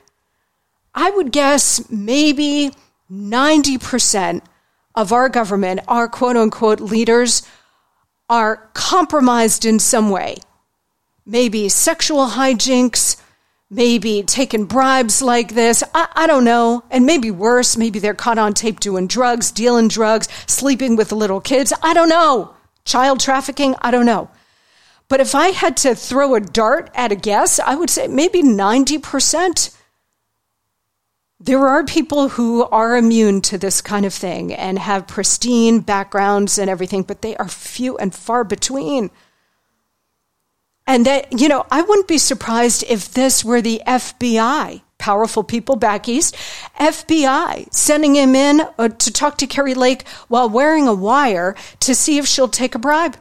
[0.96, 2.72] I would guess maybe
[3.12, 4.42] 90%
[4.96, 7.42] of our government, our quote unquote leaders,
[8.30, 10.38] are compromised in some way.
[11.26, 13.22] Maybe sexual hijinks,
[13.70, 15.84] maybe taking bribes like this.
[15.94, 16.86] I, I, don't know.
[16.90, 21.42] And maybe worse, maybe they're caught on tape doing drugs, dealing drugs, sleeping with little
[21.42, 21.74] kids.
[21.84, 22.56] I don't know.
[22.86, 23.76] Child trafficking.
[23.82, 24.32] I don't know.
[25.10, 28.44] But if I had to throw a dart at a guess, I would say maybe
[28.44, 29.76] 90%.
[31.42, 36.60] There are people who are immune to this kind of thing and have pristine backgrounds
[36.60, 39.10] and everything, but they are few and far between.
[40.86, 45.76] And that, you know, I wouldn't be surprised if this were the FBI, powerful people
[45.76, 46.36] back east,
[46.80, 51.96] FBI sending him in uh, to talk to Kari Lake while wearing a wire to
[51.96, 53.18] see if she'll take a bribe.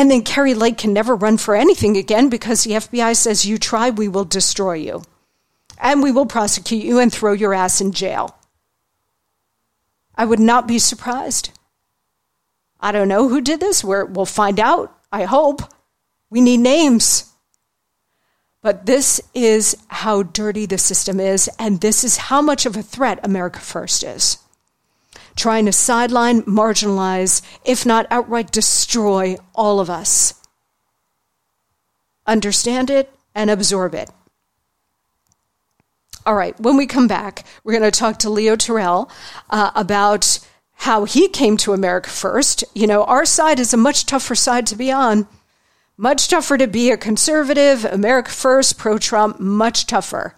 [0.00, 3.58] And then Kari Lake can never run for anything again because the FBI says, You
[3.58, 5.02] try, we will destroy you.
[5.76, 8.34] And we will prosecute you and throw your ass in jail.
[10.14, 11.50] I would not be surprised.
[12.80, 13.84] I don't know who did this.
[13.84, 15.60] We're, we'll find out, I hope.
[16.30, 17.30] We need names.
[18.62, 22.82] But this is how dirty the system is, and this is how much of a
[22.82, 24.38] threat America First is
[25.40, 30.34] trying to sideline, marginalize, if not outright destroy all of us.
[32.26, 34.10] Understand it and absorb it.
[36.26, 39.10] All right, when we come back, we're going to talk to Leo Terrell
[39.48, 40.38] uh, about
[40.74, 42.62] how he came to America first.
[42.74, 45.26] You know, our side is a much tougher side to be on.
[45.96, 50.34] Much tougher to be a conservative, America first, pro Trump, much tougher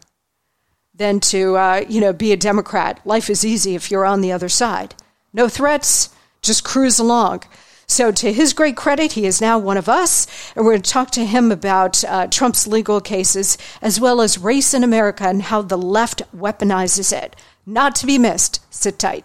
[0.95, 3.01] than to, uh, you know, be a Democrat.
[3.05, 4.95] Life is easy if you're on the other side.
[5.33, 6.11] No threats,
[6.43, 7.45] just cruise along.
[7.87, 10.91] So, to his great credit, he is now one of us, and we're going to
[10.91, 15.43] talk to him about uh, Trump's legal cases as well as race in America and
[15.43, 17.37] how the left weaponizes it.
[17.67, 18.61] Not to be missed.
[18.73, 19.25] Sit tight.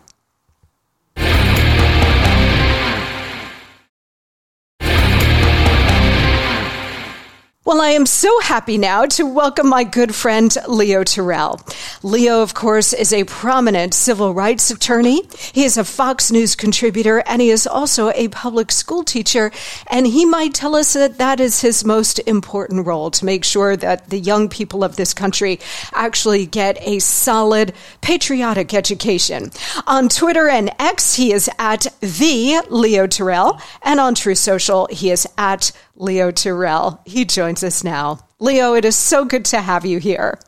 [7.67, 11.60] Well, I am so happy now to welcome my good friend Leo Terrell.
[12.01, 15.23] Leo, of course, is a prominent civil rights attorney.
[15.52, 19.52] He is a Fox News contributor and he is also a public school teacher.
[19.91, 23.75] And he might tell us that that is his most important role to make sure
[23.75, 25.60] that the young people of this country
[25.94, 29.52] actually get a solid patriotic education.
[29.87, 33.60] On Twitter and X, he is at the Leo Terrell.
[33.81, 37.02] And on Truth Social, he is at Leo Terrell.
[37.06, 38.19] He joins us now.
[38.39, 40.39] Leo, it is so good to have you here.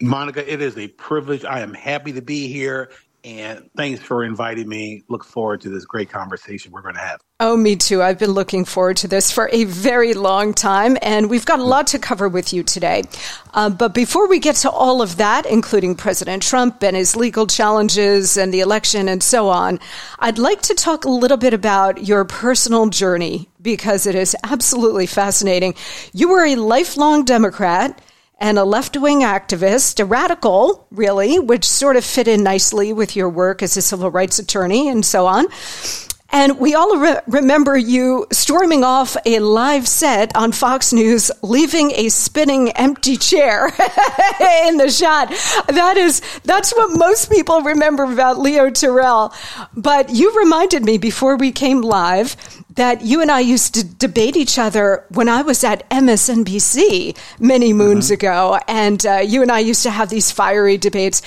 [0.00, 1.44] Monica, it is a privilege.
[1.44, 2.90] I am happy to be here.
[3.24, 5.02] And thanks for inviting me.
[5.08, 7.20] Look forward to this great conversation we're going to have.
[7.40, 8.02] Oh, me too.
[8.02, 11.64] I've been looking forward to this for a very long time, and we've got a
[11.64, 13.02] lot to cover with you today.
[13.54, 17.46] Uh, but before we get to all of that, including President Trump and his legal
[17.46, 19.80] challenges and the election and so on,
[20.18, 25.06] I'd like to talk a little bit about your personal journey because it is absolutely
[25.06, 25.74] fascinating.
[26.12, 28.02] You were a lifelong Democrat
[28.38, 33.16] and a left wing activist, a radical, really, which sort of fit in nicely with
[33.16, 35.46] your work as a civil rights attorney and so on.
[36.34, 41.92] And we all re- remember you storming off a live set on Fox News, leaving
[41.92, 43.66] a spinning empty chair
[44.66, 45.28] in the shot.
[45.68, 49.32] That is, that's what most people remember about Leo Terrell.
[49.76, 52.36] But you reminded me before we came live
[52.74, 57.72] that you and I used to debate each other when I was at MSNBC many
[57.72, 58.14] moons mm-hmm.
[58.14, 58.58] ago.
[58.66, 61.22] And uh, you and I used to have these fiery debates.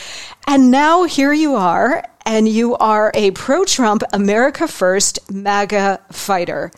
[0.47, 6.71] And now here you are, and you are a pro Trump, America First MAGA fighter.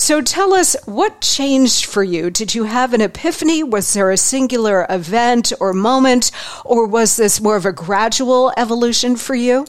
[0.00, 2.30] So tell us what changed for you?
[2.30, 3.64] Did you have an epiphany?
[3.64, 6.30] Was there a singular event or moment?
[6.64, 9.66] Or was this more of a gradual evolution for you?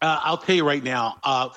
[0.00, 1.16] Uh, I'll tell you right now.
[1.24, 1.48] Uh,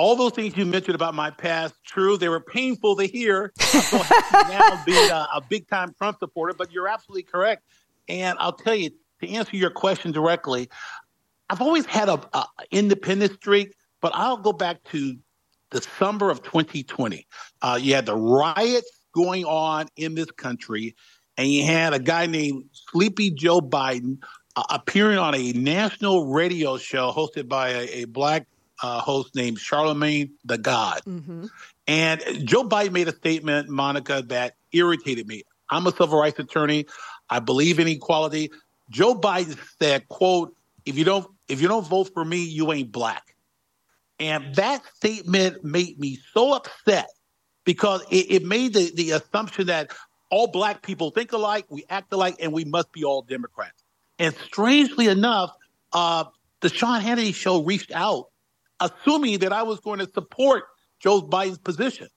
[0.00, 3.52] all those things you mentioned about my past, true, they were painful to hear.
[3.60, 7.64] I'm so happy now being a, a big time Trump supporter, but you're absolutely correct.
[8.08, 8.90] And I'll tell you,
[9.20, 10.70] to answer your question directly,
[11.50, 15.16] I've always had a, a independent streak, but I'll go back to
[15.70, 17.26] the summer of 2020.
[17.60, 20.96] Uh, you had the riots going on in this country,
[21.36, 24.22] and you had a guy named Sleepy Joe Biden
[24.56, 28.46] uh, appearing on a national radio show hosted by a, a black
[28.82, 31.02] uh, host named Charlamagne tha God.
[31.06, 31.46] Mm-hmm.
[31.86, 35.44] And Joe Biden made a statement, Monica, that irritated me.
[35.68, 36.86] I'm a civil rights attorney.
[37.28, 38.50] I believe in equality.
[38.90, 40.54] Joe Biden said, quote,
[40.84, 43.34] if you don't if you don't vote for me, you ain't black.
[44.18, 47.10] And that statement made me so upset
[47.64, 49.92] because it, it made the, the assumption that
[50.30, 53.82] all black people think alike, we act alike, and we must be all Democrats.
[54.18, 55.50] And strangely enough,
[55.92, 56.24] uh,
[56.60, 58.28] the Sean Hannity show reached out
[58.80, 60.64] assuming that I was going to support
[61.00, 62.08] Joe Biden's position.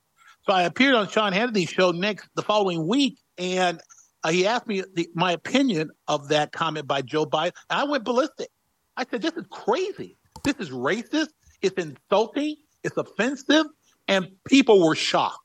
[0.46, 3.80] So I appeared on Sean Hannity's show next the following week, and
[4.22, 7.52] uh, he asked me the, my opinion of that comment by Joe Biden.
[7.70, 8.48] And I went ballistic.
[8.96, 10.16] I said, "This is crazy.
[10.42, 11.28] This is racist.
[11.62, 12.56] It's insulting.
[12.82, 13.66] It's offensive."
[14.06, 15.38] And people were shocked.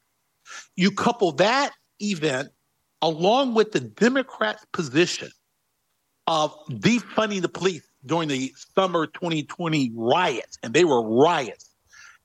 [0.76, 2.50] You couple that event
[3.02, 5.30] along with the Democrats' position
[6.28, 11.76] of defunding the police during the summer 2020 riots, and they were riots.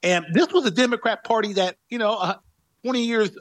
[0.03, 2.37] And this was a Democrat Party that, you know, uh,
[2.85, 3.37] 20 years,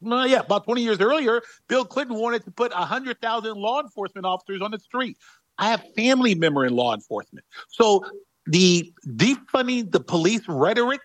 [0.00, 4.62] well, yeah, about 20 years earlier, Bill Clinton wanted to put 100,000 law enforcement officers
[4.62, 5.18] on the street.
[5.58, 7.44] I have family member in law enforcement.
[7.68, 8.04] So
[8.46, 11.02] the defunding the police rhetoric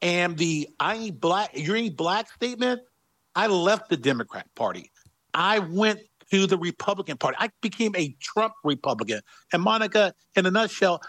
[0.00, 2.82] and the I ain't black, you ain't black statement,
[3.34, 4.90] I left the Democrat Party.
[5.34, 6.00] I went
[6.30, 7.36] to the Republican Party.
[7.40, 9.20] I became a Trump Republican.
[9.52, 11.00] And Monica, in a nutshell,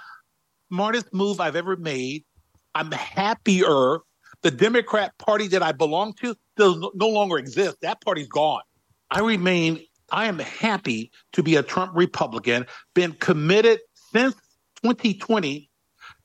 [0.72, 2.24] smartest move I've ever made.
[2.74, 4.00] I'm happier.
[4.42, 7.78] The Democrat Party that I belong to does no longer exist.
[7.82, 8.62] That party's gone.
[9.12, 12.66] I remain, I am happy to be a Trump Republican,
[12.96, 13.80] been committed
[14.12, 14.34] since
[14.84, 15.70] 2020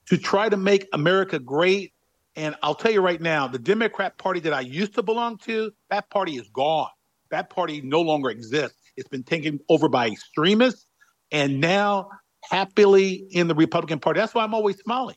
[0.07, 1.92] to try to make America great.
[2.36, 5.72] And I'll tell you right now, the Democrat Party that I used to belong to,
[5.90, 6.90] that party is gone.
[7.30, 8.86] That party no longer exists.
[8.97, 10.86] It's been taken over by extremists,
[11.32, 12.09] and now
[12.44, 14.20] happily in the Republican Party.
[14.20, 15.16] That's why I'm always smiling.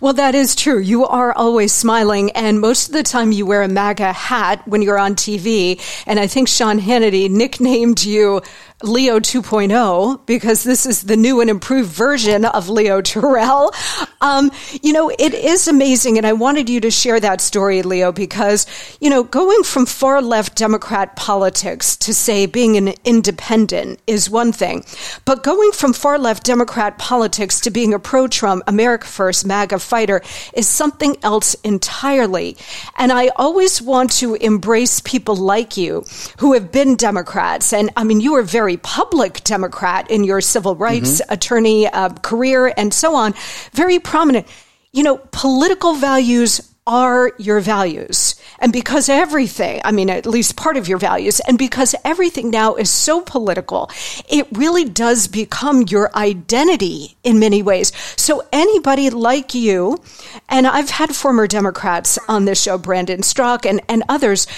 [0.00, 0.78] Well, that is true.
[0.78, 4.82] You are always smiling, and most of the time you wear a MAGA hat when
[4.82, 5.80] you're on TV.
[6.06, 8.42] And I think Sean Hannity nicknamed you
[8.82, 13.72] Leo 2.0 because this is the new and improved version of Leo Terrell.
[14.20, 14.50] Um,
[14.82, 16.16] you know, it is amazing.
[16.16, 18.66] And I wanted you to share that story, Leo, because,
[19.00, 24.52] you know, going from far left Democrat politics to say being an independent is one
[24.52, 24.84] thing,
[25.24, 29.69] but going from far left Democrat politics to being a pro Trump, America First, MAGA
[29.70, 32.56] MAGA fighter is something else entirely.
[32.96, 36.04] And I always want to embrace people like you
[36.38, 37.72] who have been Democrats.
[37.72, 41.32] And I mean, you were a very public Democrat in your civil rights mm-hmm.
[41.32, 43.34] attorney uh, career and so on,
[43.72, 44.46] very prominent.
[44.92, 46.60] You know, political values
[46.90, 48.34] are your values.
[48.58, 52.74] And because everything, I mean, at least part of your values, and because everything now
[52.74, 53.88] is so political,
[54.28, 57.92] it really does become your identity in many ways.
[58.16, 60.02] So anybody like you,
[60.48, 64.48] and I've had former Democrats on this show, Brandon Straka and, and others,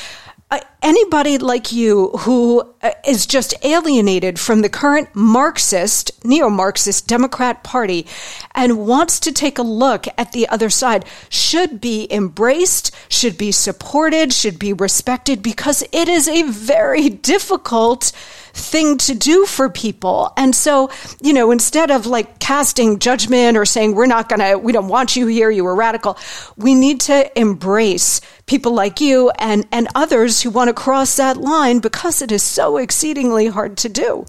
[0.83, 2.91] anybody like you who uh,
[3.27, 8.07] just alienated from the current Marxist, neo Marxist Democrat Party
[8.55, 13.53] and wants to take a look at the other side should be embraced, should be
[13.53, 18.13] supported, should be respected because it is a very difficult
[18.55, 20.33] thing to do for people.
[20.37, 24.59] And so, you know, instead of like casting judgment or saying, we're not going to,
[24.59, 26.19] we don't want you here, you were radical,
[26.57, 31.37] we need to embrace people like you and, and others who want to cross that
[31.37, 34.27] line because it is so exceedingly hard to do.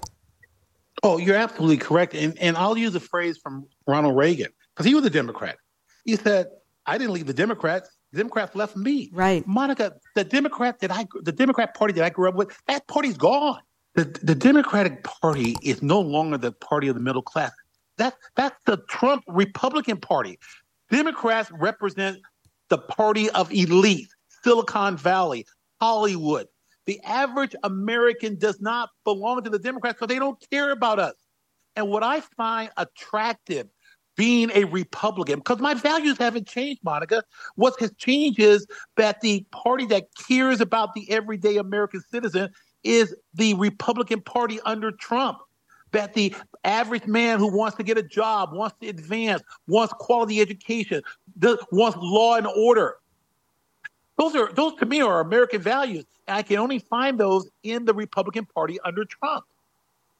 [1.02, 2.14] Oh, you're absolutely correct.
[2.14, 5.56] And, and I'll use a phrase from Ronald Reagan because he was a Democrat.
[6.04, 6.46] He said,
[6.86, 7.90] I didn't leave the Democrats.
[8.12, 9.10] The Democrats left me.
[9.12, 9.46] Right.
[9.46, 13.16] Monica, the Democrat that I, the Democrat Party that I grew up with, that party's
[13.16, 13.60] gone.
[13.94, 17.52] The, the Democratic Party is no longer the party of the middle class.
[17.98, 20.38] That, that's the Trump Republican Party.
[20.90, 22.18] Democrats represent
[22.68, 24.08] the party of elite,
[24.42, 25.46] Silicon Valley,
[25.84, 26.46] Hollywood.
[26.86, 31.12] The average American does not belong to the Democrats because they don't care about us.
[31.76, 33.68] And what I find attractive
[34.16, 37.22] being a Republican, because my values haven't changed, Monica.
[37.56, 38.66] What has changed is
[38.96, 42.50] that the party that cares about the everyday American citizen
[42.82, 45.36] is the Republican Party under Trump.
[45.92, 50.40] That the average man who wants to get a job, wants to advance, wants quality
[50.40, 51.02] education,
[51.70, 52.96] wants law and order.
[54.18, 56.04] Those are those to me are American values.
[56.26, 59.44] And I can only find those in the Republican Party under Trump.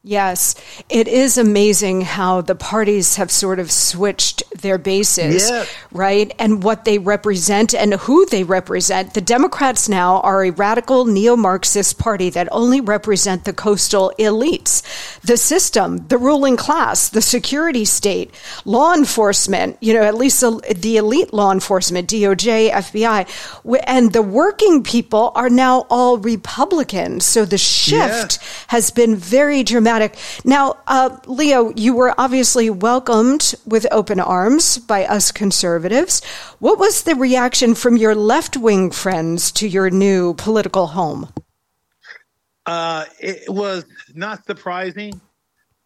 [0.07, 0.55] Yes,
[0.91, 5.75] it is amazing how the parties have sort of switched their bases, yes.
[5.93, 6.31] right?
[6.39, 9.15] And what they represent and who they represent.
[9.15, 14.83] The Democrats now are a radical neo Marxist party that only represent the coastal elites,
[15.23, 18.31] the system, the ruling class, the security state,
[18.67, 24.21] law enforcement, you know, at least the, the elite law enforcement, DOJ, FBI, and the
[24.21, 27.25] working people are now all Republicans.
[27.25, 28.65] So the shift yes.
[28.67, 29.94] has been very dramatic
[30.45, 36.25] Now, uh, Leo, you were obviously welcomed with open arms by us conservatives.
[36.59, 41.33] What was the reaction from your left wing friends to your new political home?
[42.67, 43.85] Uh, it was
[44.15, 45.21] not surprising,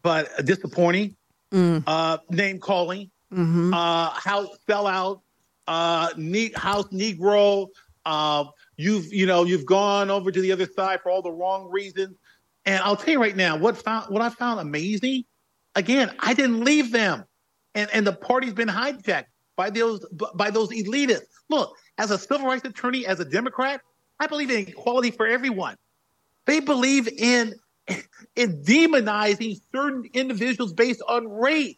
[0.02, 1.16] but disappointing.
[1.52, 1.82] Mm.
[1.86, 3.72] Uh, name calling, mm-hmm.
[3.72, 5.22] uh, house sellout,
[5.66, 6.08] uh,
[6.54, 7.68] house Negro.
[8.04, 8.44] Uh,
[8.76, 12.16] you've you know you've gone over to the other side for all the wrong reasons.
[12.66, 15.24] And I'll tell you right now, what found what I found amazing,
[15.74, 17.24] again, I didn't leave them.
[17.74, 20.04] And and the party's been hijacked by those
[20.34, 21.26] by those elitists.
[21.48, 23.80] Look, as a civil rights attorney, as a Democrat,
[24.20, 25.76] I believe in equality for everyone.
[26.46, 27.54] They believe in
[28.36, 31.76] in demonizing certain individuals based on race.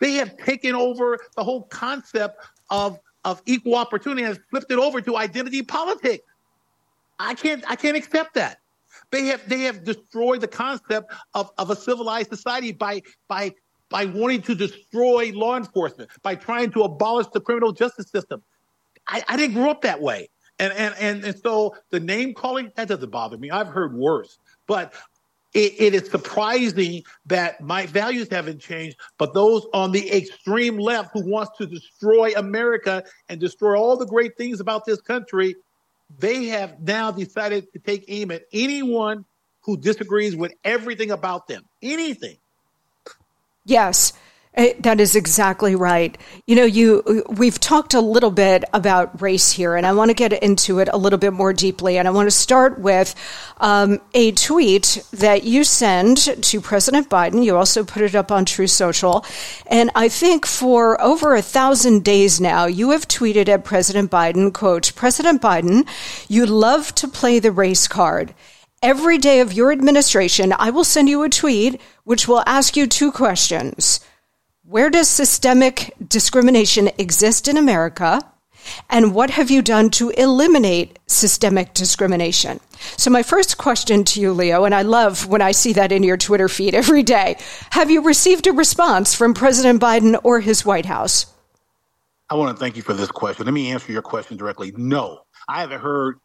[0.00, 5.00] They have taken over the whole concept of of equal opportunity and flipped it over
[5.00, 6.24] to identity politics.
[7.18, 8.58] I can't I can't accept that.
[9.10, 13.54] They have they have destroyed the concept of, of a civilized society by by
[13.90, 18.42] by wanting to destroy law enforcement, by trying to abolish the criminal justice system.
[19.06, 20.28] I, I didn't grow up that way.
[20.58, 23.50] And, and and and so the name calling that doesn't bother me.
[23.50, 24.92] I've heard worse, but
[25.54, 28.98] it, it is surprising that my values haven't changed.
[29.18, 34.06] But those on the extreme left who wants to destroy America and destroy all the
[34.06, 35.54] great things about this country
[36.16, 39.24] they have now decided to take aim at anyone
[39.62, 41.62] who disagrees with everything about them.
[41.82, 42.38] Anything.
[43.64, 44.14] Yes.
[44.58, 46.18] Eh, that is exactly right.
[46.48, 50.14] You know, you we've talked a little bit about race here, and I want to
[50.14, 51.96] get into it a little bit more deeply.
[51.96, 53.14] And I want to start with
[53.58, 57.44] um, a tweet that you send to President Biden.
[57.44, 59.24] You also put it up on Truth Social,
[59.68, 64.52] and I think for over a thousand days now, you have tweeted at President Biden,
[64.52, 65.86] "quote President Biden,
[66.26, 68.34] you love to play the race card."
[68.82, 72.88] Every day of your administration, I will send you a tweet which will ask you
[72.88, 74.00] two questions.
[74.68, 78.20] Where does systemic discrimination exist in America?
[78.90, 82.60] And what have you done to eliminate systemic discrimination?
[82.98, 86.02] So, my first question to you, Leo, and I love when I see that in
[86.02, 87.38] your Twitter feed every day
[87.70, 91.24] have you received a response from President Biden or his White House?
[92.28, 93.46] I want to thank you for this question.
[93.46, 94.74] Let me answer your question directly.
[94.76, 96.20] No, I haven't heard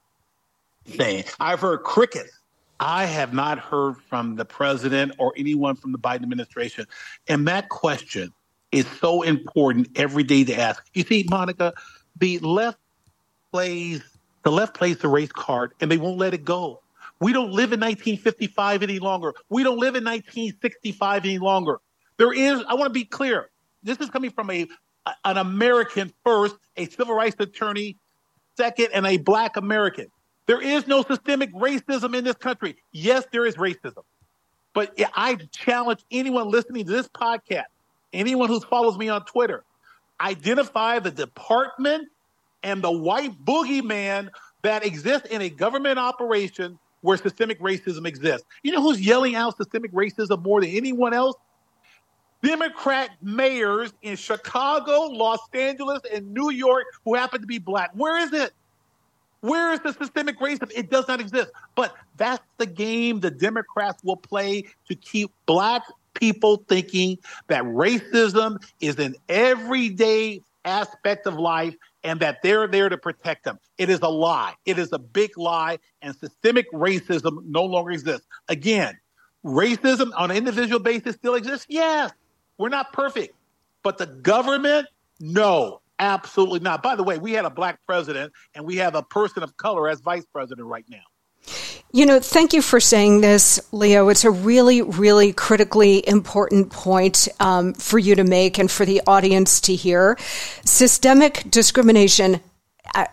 [0.86, 1.24] saying.
[1.40, 2.38] I've heard crickets.
[2.86, 6.86] I have not heard from the president or anyone from the Biden administration.
[7.30, 8.34] And that question
[8.74, 10.86] is so important every day to ask.
[10.94, 11.74] You see, Monica,
[12.20, 12.78] the left
[13.52, 14.04] plays
[14.44, 16.82] the left plays the race card and they won't let it go.
[17.22, 19.34] We don't live in 1955 any longer.
[19.48, 21.80] We don't live in 1965 any longer.
[22.18, 23.50] There is, I want to be clear.
[23.82, 24.68] This is coming from a
[25.24, 27.98] an American first, a civil rights attorney
[28.58, 30.08] second, and a black American.
[30.46, 32.76] There is no systemic racism in this country.
[32.92, 34.04] Yes, there is racism.
[34.74, 37.66] But I challenge anyone listening to this podcast,
[38.12, 39.64] anyone who follows me on Twitter,
[40.20, 42.10] identify the department
[42.64, 44.30] and the white boogeyman
[44.64, 48.48] that exists in a government operation where systemic racism exists.
[48.64, 51.36] You know who's yelling out systemic racism more than anyone else?
[52.42, 57.92] Democrat mayors in Chicago, Los Angeles, and New York who happen to be black.
[57.94, 58.54] Where is it?
[59.44, 60.72] Where is the systemic racism?
[60.74, 61.52] It does not exist.
[61.76, 65.84] But that's the game the Democrats will play to keep black
[66.14, 67.18] people thinking
[67.50, 71.76] that racism is an everyday aspect of life
[72.06, 73.60] and that they're there to protect them.
[73.78, 74.54] It is a lie.
[74.66, 78.26] It is a big lie, and systemic racism no longer exists.
[78.48, 78.98] Again,
[79.44, 81.66] racism on an individual basis still exists?
[81.68, 82.14] Yes.
[82.58, 83.36] We're not perfect.
[83.84, 84.88] But the government,
[85.20, 86.84] no, absolutely not.
[86.84, 89.90] By the way, we had a black president and we have a person of color
[89.90, 91.04] as vice president right now.
[91.92, 94.10] You know, thank you for saying this, Leo.
[94.10, 99.02] It's a really, really critically important point um, for you to make and for the
[99.06, 100.18] audience to hear.
[100.66, 102.42] Systemic discrimination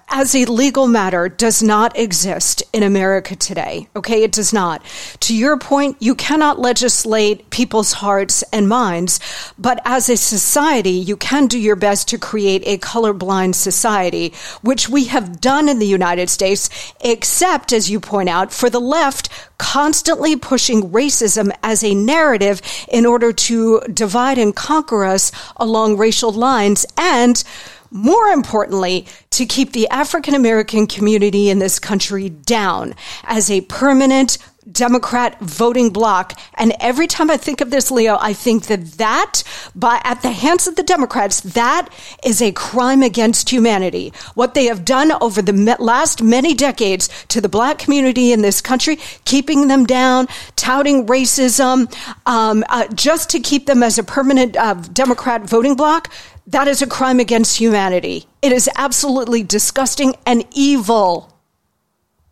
[0.08, 3.88] as a legal matter does not exist in America today.
[3.96, 4.84] Okay, it does not.
[5.20, 9.20] To your point, you cannot legislate people's hearts and minds,
[9.58, 14.88] but as a society, you can do your best to create a colorblind society, which
[14.88, 16.68] we have done in the United States,
[17.00, 23.06] except, as you point out, for the left constantly pushing racism as a narrative in
[23.06, 27.44] order to divide and conquer us along racial lines and
[27.90, 34.38] more importantly, to keep the African American community in this country down as a permanent
[34.70, 36.38] Democrat voting bloc.
[36.54, 39.42] And every time I think of this, Leo, I think that that,
[39.74, 41.88] by, at the hands of the Democrats, that
[42.24, 44.12] is a crime against humanity.
[44.34, 48.60] What they have done over the last many decades to the black community in this
[48.60, 51.92] country, keeping them down, touting racism,
[52.26, 56.12] um, uh, just to keep them as a permanent uh, Democrat voting bloc,
[56.50, 58.26] that is a crime against humanity.
[58.42, 61.32] It is absolutely disgusting and evil.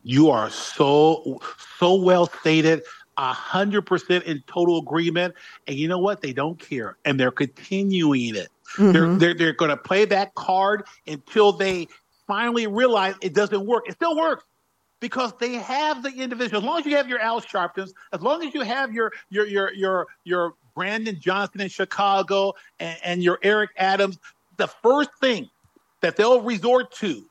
[0.03, 1.41] You are so
[1.79, 2.83] so well stated.
[3.17, 5.35] A hundred percent in total agreement.
[5.67, 6.21] And you know what?
[6.21, 8.49] They don't care, and they're continuing it.
[8.77, 8.93] Mm-hmm.
[8.93, 11.89] They're they're, they're going to play that card until they
[12.29, 13.89] finally realize it doesn't work.
[13.89, 14.45] It still works
[15.01, 16.59] because they have the individual.
[16.59, 19.47] As long as you have your Al Sharptons, as long as you have your your
[19.47, 24.17] your your your Brandon Johnson in Chicago and, and your Eric Adams,
[24.59, 25.51] the first thing
[26.03, 27.29] that they'll resort to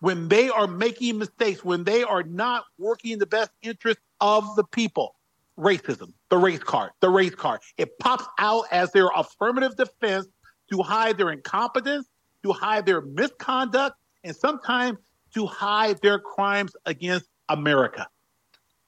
[0.00, 4.44] when they are making mistakes, when they are not working in the best interest of
[4.56, 5.14] the people,
[5.58, 7.60] racism, the race card, the race card.
[7.78, 10.26] It pops out as their affirmative defense
[10.70, 12.06] to hide their incompetence,
[12.42, 14.98] to hide their misconduct, and sometimes
[15.32, 18.06] to hide their crimes against America.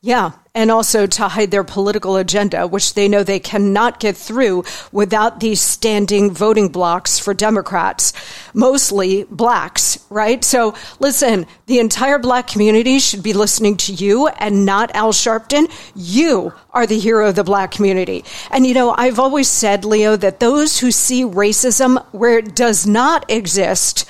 [0.04, 4.64] Yeah, and also to hide their political agenda, which they know they cannot get through
[4.92, 8.12] without these standing voting blocks for Democrats,
[8.52, 10.44] mostly blacks, right?
[10.44, 15.72] So listen, the entire black community should be listening to you and not Al Sharpton.
[15.96, 18.26] You are the hero of the black community.
[18.50, 22.86] And you know, I've always said, Leo, that those who see racism where it does
[22.86, 24.04] not exist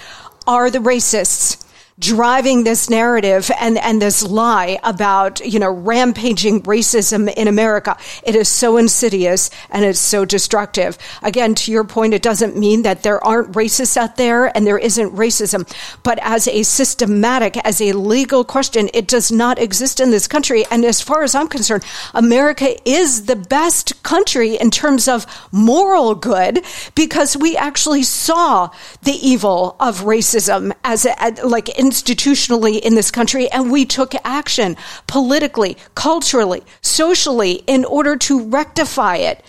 [0.44, 1.63] are the racists
[1.98, 7.96] driving this narrative and, and this lie about, you know, rampaging racism in America.
[8.24, 10.98] It is so insidious and it's so destructive.
[11.22, 14.78] Again, to your point, it doesn't mean that there aren't racists out there and there
[14.78, 15.70] isn't racism,
[16.02, 20.64] but as a systematic, as a legal question, it does not exist in this country.
[20.70, 26.16] And as far as I'm concerned, America is the best country in terms of moral
[26.16, 26.64] good
[26.96, 28.70] because we actually saw
[29.02, 31.14] the evil of racism as a,
[31.44, 34.76] like institutionally in this country, and we took action
[35.06, 39.44] politically, culturally, socially in order to rectify it.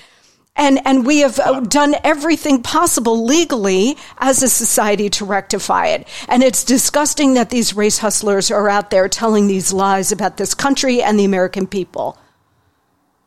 [0.57, 6.07] And, and we have uh, done everything possible legally as a society to rectify it.
[6.29, 10.53] And it's disgusting that these race hustlers are out there telling these lies about this
[10.53, 12.17] country and the American people.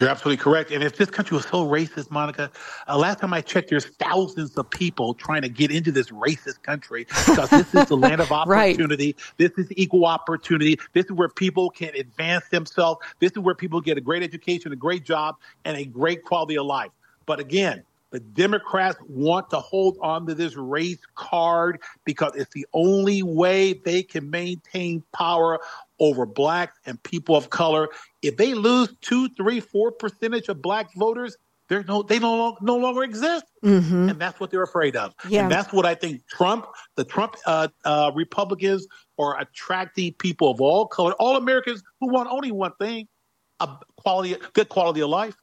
[0.00, 0.70] You're absolutely correct.
[0.70, 2.52] And if this country was so racist, Monica,
[2.86, 6.62] uh, last time I checked, there's thousands of people trying to get into this racist
[6.62, 9.16] country because this is the land of opportunity.
[9.18, 9.36] right.
[9.38, 10.78] This is equal opportunity.
[10.92, 13.00] This is where people can advance themselves.
[13.18, 15.34] This is where people get a great education, a great job,
[15.64, 16.92] and a great quality of life.
[17.26, 22.66] But again, the Democrats want to hold on to this race card because it's the
[22.72, 25.58] only way they can maintain power
[26.00, 27.88] over blacks and people of color.
[28.22, 31.36] If they lose two, three, four percentage of black voters,
[31.68, 34.08] they're no, they no, no longer exist, mm-hmm.
[34.08, 35.14] and that's what they're afraid of.
[35.28, 35.42] Yeah.
[35.42, 38.86] And that's what I think Trump, the Trump uh, uh, Republicans,
[39.18, 43.06] are attracting people of all color, all Americans who want only one thing:
[43.60, 43.68] a
[43.98, 45.36] quality, good quality of life.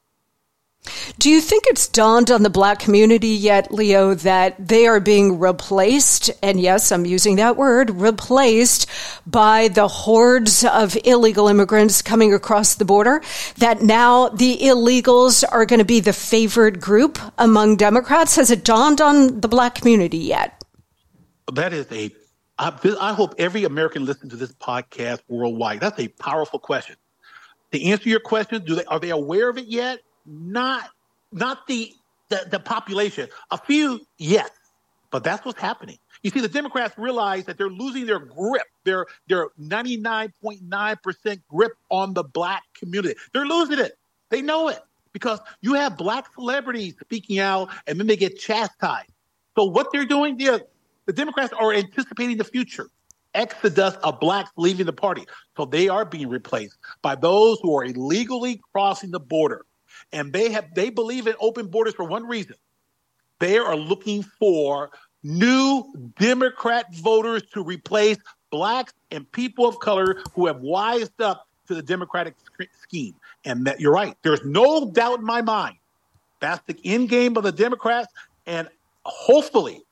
[1.18, 5.38] Do you think it's dawned on the black community yet, Leo, that they are being
[5.38, 8.86] replaced, and yes, I'm using that word, replaced
[9.26, 13.22] by the hordes of illegal immigrants coming across the border?
[13.58, 18.36] That now the illegals are going to be the favored group among Democrats?
[18.36, 20.62] Has it dawned on the black community yet?
[21.52, 22.10] That is a.
[22.58, 25.80] I, I hope every American listens to this podcast worldwide.
[25.80, 26.96] That's a powerful question.
[27.72, 30.00] To answer your question, do they are they aware of it yet?
[30.26, 30.90] Not
[31.32, 31.92] not the,
[32.28, 33.28] the the population.
[33.50, 34.50] A few, yes,
[35.10, 35.98] but that's what's happening.
[36.22, 42.14] You see, the Democrats realize that they're losing their grip, their their 99.9% grip on
[42.14, 43.14] the black community.
[43.32, 43.98] They're losing it.
[44.30, 44.80] They know it
[45.12, 49.10] because you have black celebrities speaking out and then they get chastised.
[49.56, 50.66] So what they're doing, the
[51.06, 52.88] the Democrats are anticipating the future.
[53.34, 55.26] Exodus of blacks leaving the party.
[55.56, 59.64] So they are being replaced by those who are illegally crossing the border
[60.12, 62.56] and they have they believe in open borders for one reason.
[63.38, 64.90] They are looking for
[65.22, 65.84] new
[66.18, 68.18] Democrat voters to replace
[68.50, 72.34] blacks and people of color who have wised up to the Democratic
[72.80, 73.14] scheme.
[73.44, 74.16] And that you're right.
[74.22, 75.76] There's no doubt in my mind.
[76.40, 78.12] That's the end game of the Democrats.
[78.46, 78.68] And
[79.04, 79.82] hopefully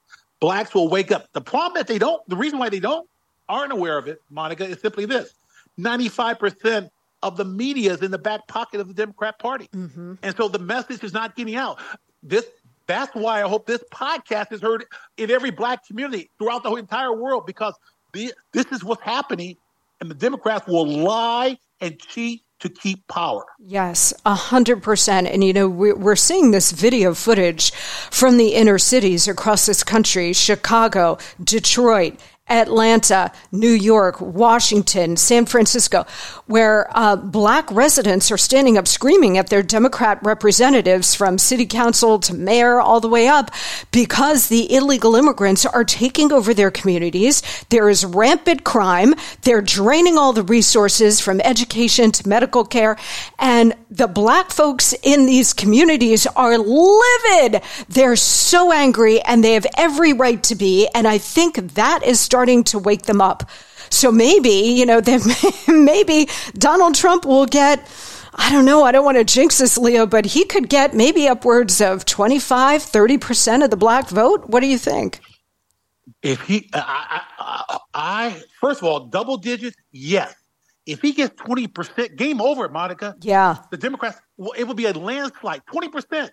[0.40, 1.32] blacks will wake up.
[1.32, 3.08] The problem that they don't, the reason why they don't,
[3.48, 5.34] aren't aware of it, Monica, is simply this.
[5.78, 6.88] 95%
[7.24, 9.68] of the media is in the back pocket of the Democrat Party.
[9.74, 10.14] Mm-hmm.
[10.22, 11.80] And so the message is not getting out.
[12.22, 12.44] This
[12.86, 14.84] that's why I hope this podcast is heard
[15.16, 17.74] in every black community throughout the entire world because
[18.12, 19.56] the, this is what's happening
[20.00, 23.44] and the Democrats will lie and cheat to keep power.
[23.58, 25.26] Yes, a hundred percent.
[25.26, 30.32] And you know, we're seeing this video footage from the inner cities across this country:
[30.32, 36.04] Chicago, Detroit, Atlanta, New York, Washington, San Francisco,
[36.46, 42.18] where uh, black residents are standing up screaming at their Democrat representatives from city council
[42.18, 43.50] to mayor all the way up
[43.92, 47.42] because the illegal immigrants are taking over their communities.
[47.70, 49.14] There is rampant crime.
[49.42, 52.98] They're draining all the resources from education to medical care.
[53.38, 57.62] And the black folks in these communities are livid.
[57.88, 60.88] They're so angry and they have every right to be.
[60.94, 63.48] And I think that is starting to wake them up.
[63.90, 65.00] So maybe, you know,
[65.68, 67.78] maybe Donald Trump will get,
[68.34, 71.28] I don't know, I don't want to jinx this, Leo, but he could get maybe
[71.28, 74.48] upwards of 25, 30% of the black vote.
[74.48, 75.20] What do you think?
[76.24, 80.34] If he, I, I, I first of all, double digits, yes.
[80.86, 83.14] If he gets 20%, game over, Monica.
[83.20, 83.58] Yeah.
[83.70, 84.18] The Democrats,
[84.58, 86.30] it will be a landslide, 20%.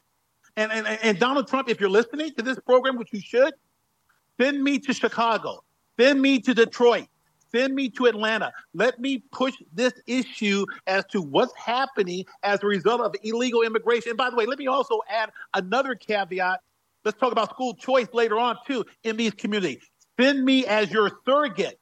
[0.57, 3.53] And, and, and Donald Trump, if you're listening to this program, which you should,
[4.39, 5.63] send me to Chicago.
[6.01, 7.05] Send me to Detroit.
[7.51, 8.51] Send me to Atlanta.
[8.73, 14.09] Let me push this issue as to what's happening as a result of illegal immigration.
[14.11, 16.61] And by the way, let me also add another caveat.
[17.05, 19.83] Let's talk about school choice later on, too, in these communities.
[20.19, 21.79] Send me as your surrogate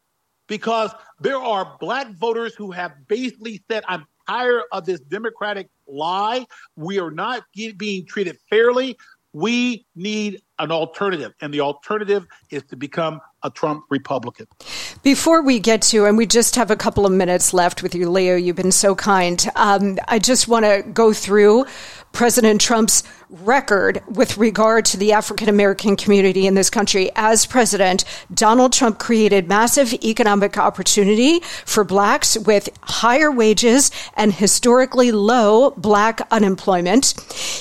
[0.48, 0.92] because
[1.22, 6.46] there are black voters who have basically said, I'm tired of this Democratic lie.
[6.76, 8.98] We are not being treated fairly.
[9.32, 14.48] We need an alternative, and the alternative is to become a Trump Republican.
[15.02, 18.10] Before we get to, and we just have a couple of minutes left with you,
[18.10, 19.48] Leo, you've been so kind.
[19.56, 21.66] Um, I just want to go through
[22.12, 27.12] President Trump's record with regard to the African American community in this country.
[27.16, 28.04] As president,
[28.34, 36.22] Donald Trump created massive economic opportunity for blacks with higher wages and historically low black
[36.32, 37.14] unemployment.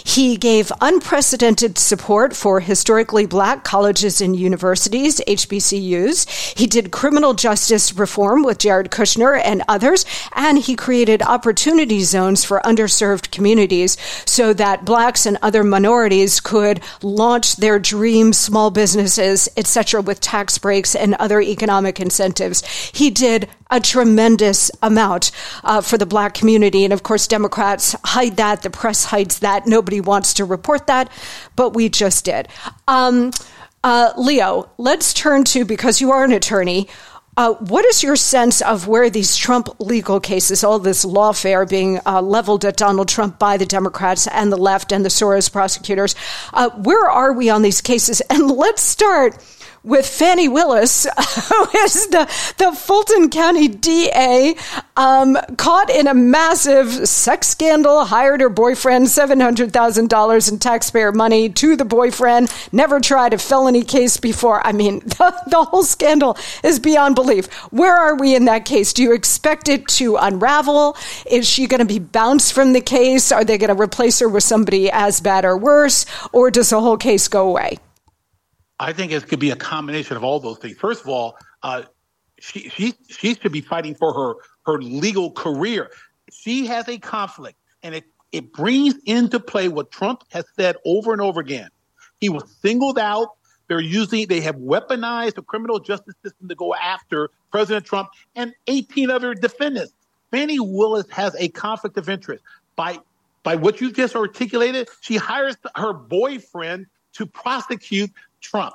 [0.05, 6.59] He gave unprecedented support for historically black colleges and universities, HBCUs.
[6.59, 12.43] He did criminal justice reform with Jared Kushner and others, and he created opportunity zones
[12.43, 18.71] for underserved communities so that blacks and other other minorities could launch their dream small
[18.71, 22.65] businesses, etc., with tax breaks and other economic incentives.
[22.95, 25.33] He did a tremendous amount
[25.65, 26.85] uh, for the black community.
[26.85, 28.63] And of course, Democrats hide that.
[28.63, 29.67] The press hides that.
[29.67, 31.11] Nobody wants to report that,
[31.57, 32.47] but we just did.
[32.87, 33.33] Um,
[33.83, 36.89] uh, Leo, let's turn to, because you are an attorney,
[37.39, 42.01] uh, what is your sense of where these Trump legal cases, all this lawfare being
[42.05, 46.17] uh, leveled at Donald Trump by the Democrats and the left and the Soros prosecutors,
[46.53, 48.21] uh, where are we on these cases?
[48.29, 49.37] And let's start
[49.83, 51.05] with Fani Willis,
[51.49, 52.25] who is the,
[52.59, 54.55] the Fulton County DA,
[54.97, 61.77] um, caught in a massive sex scandal, hired her boyfriend $700,000 in taxpayer money to
[61.77, 64.67] the boyfriend, never tried a felony case before.
[64.67, 67.47] I mean, the, the whole scandal is beyond belief.
[67.73, 68.93] Where are we in that case?
[68.93, 70.97] Do you expect it to unravel?
[71.31, 73.33] Is she going to be bounced from the case?
[73.33, 76.07] Are they going to replace her with somebody as bad or worse?
[76.33, 77.79] Or does the whole case go away?
[78.81, 80.77] I think it could be a combination of all those things.
[80.77, 81.83] First of all, uh,
[82.39, 84.35] she she she should be fighting for her
[84.67, 85.91] her legal career.
[86.31, 91.13] She has a conflict, and it it brings into play what Trump has said over
[91.13, 91.71] and over again.
[92.21, 93.29] He was singled out.
[93.67, 98.55] They're using they have weaponized the criminal justice system to go after President Trump and
[98.67, 99.93] 18 other defendants.
[100.31, 102.45] Fani Willis has a conflict of interest
[102.77, 102.99] by
[103.43, 104.89] by what you just articulated.
[105.01, 108.11] She hires her boyfriend to prosecute
[108.41, 108.75] Trump.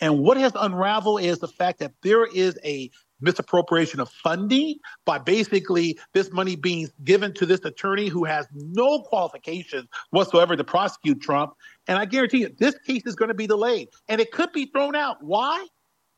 [0.00, 2.90] And what has unraveled is the fact that there is a
[3.20, 9.00] misappropriation of funding by basically this money being given to this attorney who has no
[9.00, 11.54] qualifications whatsoever to prosecute Trump.
[11.86, 14.66] And I guarantee you, this case is going to be delayed and it could be
[14.66, 15.22] thrown out.
[15.22, 15.66] Why?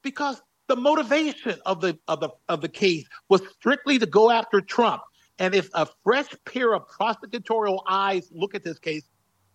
[0.03, 4.61] Because the motivation of the of the of the case was strictly to go after
[4.61, 5.03] Trump.
[5.39, 9.09] And if a fresh pair of prosecutorial eyes look at this case,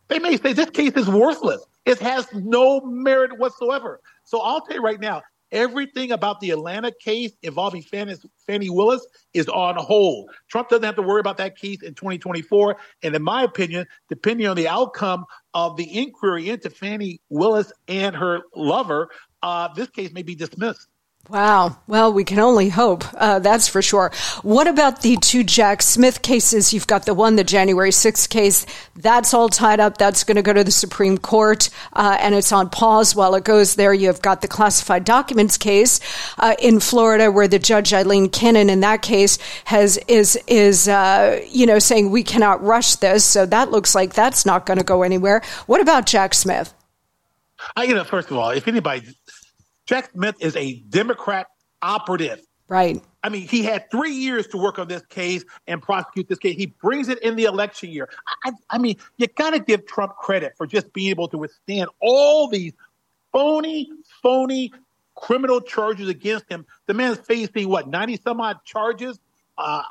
[0.08, 1.66] they may say this case is worthless.
[1.86, 4.00] It has no merit whatsoever.
[4.24, 5.22] So I'll tell you right now,
[5.52, 10.30] everything about the Atlanta case involving Fani, Willis is on hold.
[10.48, 12.78] Trump doesn't have to worry about that case in 2024.
[13.04, 18.16] And in my opinion, depending on the outcome of the inquiry into Fani Willis and
[18.16, 19.10] her lover,
[19.44, 20.88] uh, this case may be dismissed.
[21.30, 21.78] Wow.
[21.88, 23.06] Well, we can only hope.
[23.14, 24.12] Uh, that's for sure.
[24.42, 26.74] What about the two Jack Smith cases?
[26.74, 28.66] You've got the one, the January 6th case.
[28.98, 29.98] That's all tied up.
[29.98, 33.46] That's going to go to the Supreme Court, uh, and it's on pause while it
[33.46, 33.94] goes there.
[33.94, 36.02] You've got the classified documents case
[36.38, 41.40] uh, in Florida, where the judge Aileen Cannon in that case has is is uh,
[41.50, 43.24] you know saying we cannot rush this.
[43.24, 45.42] So that looks like that's not going to go anywhere.
[45.68, 46.74] What about Jack Smith?
[47.76, 49.08] I, you know, first of all, if anybody
[49.92, 51.48] Jack Smith is a Democrat
[51.82, 52.42] operative.
[52.70, 53.04] Right.
[53.22, 56.56] I mean, he had three years to work on this case and prosecute this case.
[56.56, 58.08] He brings it in the election year.
[58.46, 61.90] I, I mean, you got to give Trump credit for just being able to withstand
[62.00, 62.72] all these
[63.34, 63.92] phony,
[64.24, 64.72] phony
[65.14, 66.66] criminal charges against him.
[66.86, 69.20] The man's facing what, 90 some odd charges,
[69.58, 69.84] uh,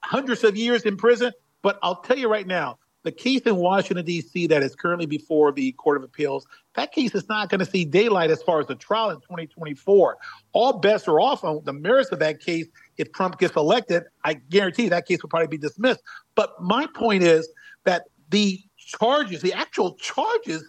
[0.00, 1.32] hundreds of years in prison.
[1.60, 5.52] But I'll tell you right now, the case in Washington, D.C., that is currently before
[5.52, 8.66] the Court of Appeals, that case is not going to see daylight as far as
[8.66, 10.16] the trial in 2024.
[10.52, 12.66] All bets are off on the merits of that case.
[12.96, 16.00] If Trump gets elected, I guarantee that case will probably be dismissed.
[16.34, 17.48] But my point is
[17.84, 20.64] that the charges, the actual charges,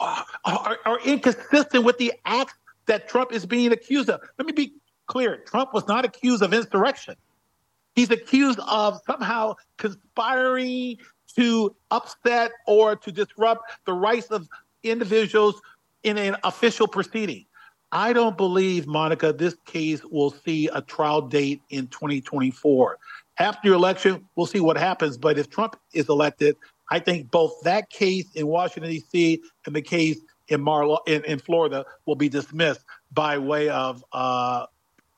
[0.00, 2.54] are, are, are inconsistent with the acts
[2.86, 4.20] that Trump is being accused of.
[4.38, 4.72] Let me be
[5.06, 7.14] clear Trump was not accused of insurrection.
[7.94, 10.96] He's accused of somehow conspiring
[11.36, 14.48] to upset or to disrupt the rights of
[14.82, 15.60] individuals
[16.02, 17.46] in an official proceeding.
[17.92, 22.98] I don't believe, Monica, this case will see a trial date in 2024.
[23.38, 25.18] After your election, we'll see what happens.
[25.18, 26.56] But if Trump is elected,
[26.90, 31.38] I think both that case in Washington, D.C., and the case in, Mar- in, in
[31.38, 32.80] Florida will be dismissed
[33.12, 34.66] by way of uh,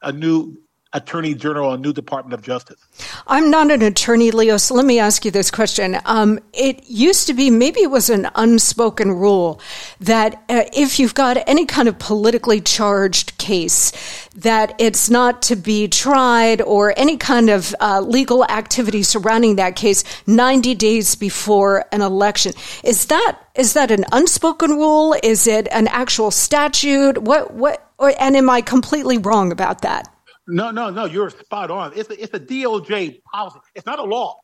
[0.03, 0.57] a new
[0.95, 2.81] attorney general and new Department of Justice?
[3.27, 5.99] I'm not an attorney, Leo, so let me ask you this question.
[6.05, 9.61] Um, it used to be, maybe it was an unspoken rule
[10.01, 13.93] that uh, if you've got any kind of politically charged case,
[14.37, 19.77] that it's not to be tried or any kind of uh, legal activity surrounding that
[19.77, 22.53] case 90 days before an election.
[22.85, 25.15] Is that is that an unspoken rule?
[25.23, 27.19] Is it an actual statute?
[27.19, 27.81] What what?
[27.99, 30.14] Or, and am I completely wrong about that?
[30.47, 31.05] No, no, no.
[31.07, 31.93] You're spot on.
[31.97, 33.59] It's a, it's a DOJ policy.
[33.75, 34.41] It's not a law.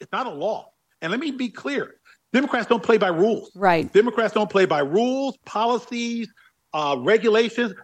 [0.00, 0.72] It's not a law.
[1.00, 1.96] And let me be clear:
[2.32, 3.52] Democrats don't play by rules.
[3.54, 3.92] Right.
[3.92, 6.32] Democrats don't play by rules, policies,
[6.72, 7.74] uh, regulations.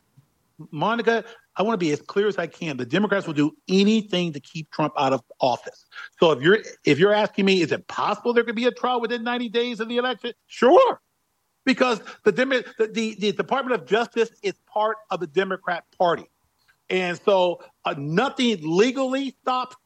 [0.70, 1.24] Monica,
[1.56, 2.76] I want to be as clear as I can.
[2.76, 5.86] The Democrats will do anything to keep Trump out of office.
[6.18, 9.00] So if you're if you're asking me, is it possible there could be a trial
[9.00, 10.32] within 90 days of the election?
[10.46, 11.00] Sure,
[11.64, 16.30] because the the, the, the Department of Justice is part of the Democrat Party,
[16.90, 19.76] and so uh, nothing legally stops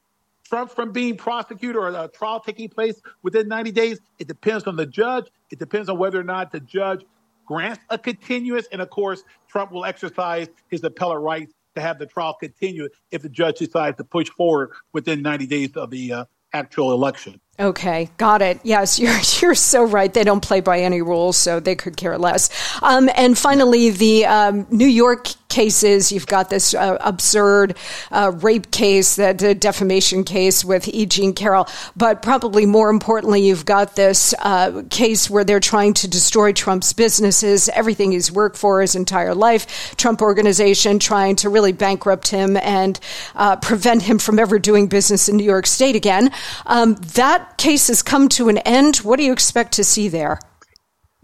[0.45, 4.01] Trump from being prosecuted or a trial taking place within 90 days.
[4.19, 5.27] It depends on the judge.
[5.51, 7.05] It depends on whether or not the judge
[7.47, 12.07] grants a continuous, and of course, Trump will exercise his appellate rights to have the
[12.07, 16.25] trial continue if the judge decides to push forward within 90 days of the uh,
[16.53, 17.41] actual election.
[17.59, 18.61] Okay, got it.
[18.65, 20.13] Yes, you're you're so right.
[20.13, 22.51] They don't play by any rules, so they could care less.
[22.83, 26.11] Um, and finally, the um, New York cases.
[26.11, 27.77] You've got this uh, absurd
[28.11, 31.07] uh, rape case, that uh, defamation case with E.
[31.07, 36.09] Jean Carroll, but probably more importantly, you've got this uh, case where they're trying to
[36.09, 39.95] destroy Trump's businesses, everything he's worked for his entire life.
[39.97, 42.99] Trump Organization trying to really bankrupt him and
[43.37, 46.33] uh, prevent him from ever doing business in New York State again.
[46.67, 48.97] Um, that case has come to an end.
[48.99, 50.41] What do you expect to see there?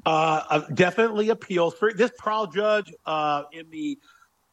[0.06, 3.98] Uh, uh, definitely appeals for this trial judge uh, in the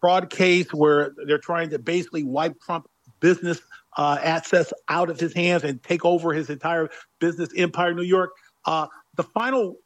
[0.02, 2.88] fraud case where they're trying to basically wipe Trump
[3.20, 3.62] business
[3.96, 6.90] uh, assets out of his hands and take over his entire
[7.20, 8.32] business empire in New York.
[8.66, 9.78] Uh, the final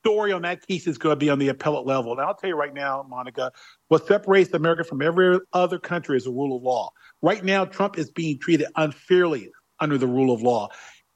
[0.00, 2.12] story on that case is going to be on the appellate level.
[2.12, 3.52] And I'll tell you right now, Monica,
[3.88, 6.90] what separates America from every other country is the rule of law.
[7.22, 9.50] Right now, Trump is being treated unfairly
[9.80, 10.68] under the rule of law.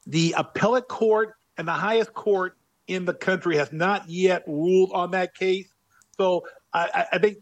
[0.05, 2.57] The appellate court and the highest court
[2.87, 5.71] in the country has not yet ruled on that case.
[6.17, 7.37] So I, I think,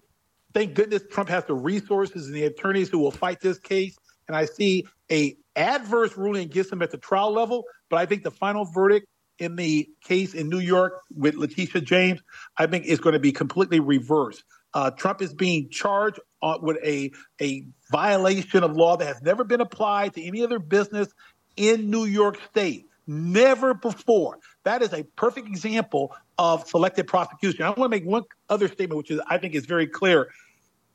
[0.54, 3.98] thank goodness, Trump has the resources and the attorneys who will fight this case.
[4.28, 8.24] And I see a adverse ruling against him at the trial level, but I think
[8.24, 9.08] the final verdict
[9.40, 12.22] in the case in New York with Letitia James,
[12.58, 14.44] I think is going to be completely reversed.
[14.74, 17.12] Uh, Trump is being charged uh, with a
[17.42, 21.10] a violation of law that has never been applied to any other business
[21.58, 22.88] in New York State.
[23.08, 24.38] Never before.
[24.64, 27.64] That is a perfect example of selective prosecution.
[27.64, 30.30] I want to make one other statement, which is I think is very clear.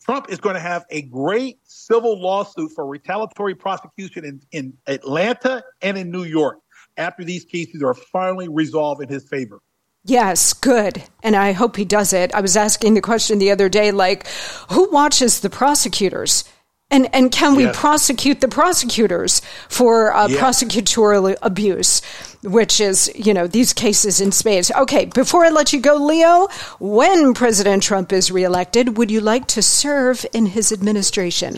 [0.05, 5.65] Trump is going to have a great civil lawsuit for retaliatory prosecution in, in Atlanta
[5.83, 6.59] and in New York
[6.97, 9.61] after these cases are finally resolved in his favor.
[10.07, 11.03] Yes, good.
[11.25, 12.33] And I hope he does it.
[12.33, 14.29] I was asking the question the other day like,
[14.71, 16.45] who watches the prosecutors?
[16.89, 22.01] And, and can we prosecute the prosecutors for uh, prosecutorial abuse,
[22.45, 24.71] which is, you know, these cases in spades?
[24.71, 26.47] Okay, before I let you go, Leo,
[26.79, 31.57] when President Trump is reelected, would you like to serve in his administration?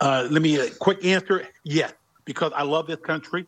[0.00, 1.92] Uh, let me, a uh, quick answer yes,
[2.24, 3.46] because I love this country.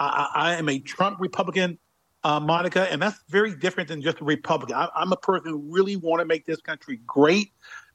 [0.00, 1.78] I, I am a Trump Republican
[2.24, 4.76] uh, Monica, and that's very different than just a Republican.
[4.76, 7.50] I, am a person who really want to make this country great.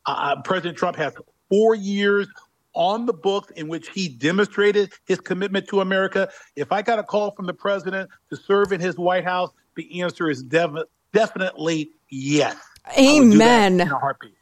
[0.05, 1.13] Uh, uh, President Trump has
[1.49, 2.27] four years
[2.73, 6.29] on the books in which he demonstrated his commitment to America.
[6.55, 10.01] If I got a call from the president to serve in his White House, the
[10.01, 10.77] answer is dev-
[11.13, 12.55] definitely yes.
[12.97, 13.89] Amen.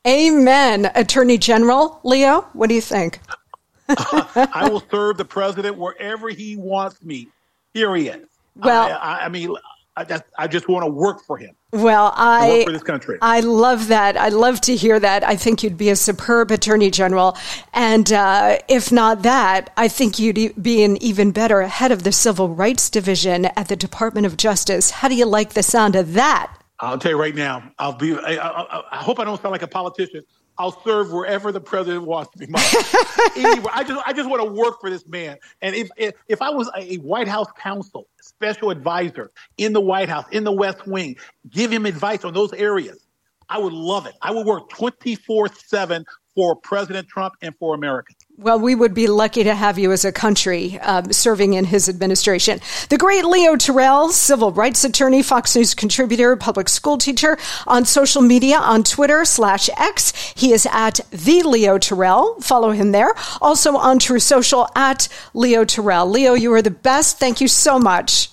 [0.05, 0.91] Amen.
[0.93, 3.19] Attorney General Leo, what do you think?
[3.88, 7.27] I will serve the president wherever he wants me.
[7.73, 8.27] Period.
[8.55, 9.55] Well, I, I mean,
[9.97, 11.55] I just, I just want to work for him.
[11.71, 13.17] Well, I for this country.
[13.21, 14.17] I love that.
[14.17, 15.23] I love to hear that.
[15.23, 17.37] I think you'd be a superb attorney general,
[17.73, 22.11] and uh, if not that, I think you'd be an even better head of the
[22.11, 24.91] civil rights division at the Department of Justice.
[24.91, 26.53] How do you like the sound of that?
[26.79, 27.71] I'll tell you right now.
[27.79, 28.15] I'll be.
[28.15, 30.23] I, I, I hope I don't sound like a politician.
[30.58, 32.45] I'll serve wherever the president wants to be.
[33.41, 35.38] anyway, I just I just want to work for this man.
[35.62, 40.10] And if if, if I was a White House counsel, special advisor in the White
[40.10, 41.18] House, in the West Wing,
[41.49, 43.06] give him advice on those areas,
[43.49, 44.16] I would love it.
[44.22, 48.14] I would work 24 7 for President Trump and for America.
[48.38, 51.88] Well, we would be lucky to have you as a country um, serving in his
[51.88, 52.59] administration.
[52.89, 58.21] The great Leo Terrell, civil rights attorney, Fox News contributor, public school teacher on social
[58.21, 60.11] media on Twitter slash X.
[60.36, 62.41] He is at the Leo Terrell.
[62.41, 63.13] Follow him there.
[63.39, 66.05] Also on Truth Social at Leo Terrell.
[66.05, 67.17] Leo, you are the best.
[67.17, 68.27] Thank you so much.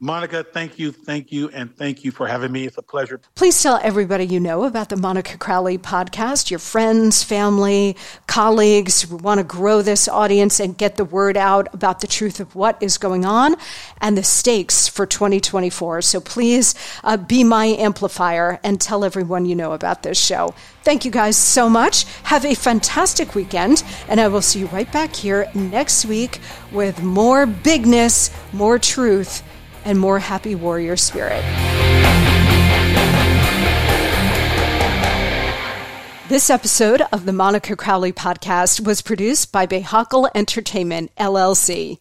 [0.00, 2.64] Monica, thank you, thank you, and thank you for having me.
[2.64, 3.20] It's a pleasure.
[3.34, 7.96] Please tell everybody you know about the Monica Crowley podcast, your friends, family,
[8.28, 9.10] colleagues.
[9.10, 12.54] We want to grow this audience and get the word out about the truth of
[12.54, 13.56] what is going on
[14.00, 16.02] and the stakes for 2024.
[16.02, 20.54] So please uh, be my amplifier and tell everyone you know about this show.
[20.84, 22.04] Thank you guys so much.
[22.22, 26.38] Have a fantastic weekend, and I will see you right back here next week
[26.70, 29.42] with more bigness, more truth
[29.88, 31.42] and more happy warrior spirit.
[36.28, 41.98] This episode of the Monica Crowley podcast was produced by Behakal Entertainment, LLC.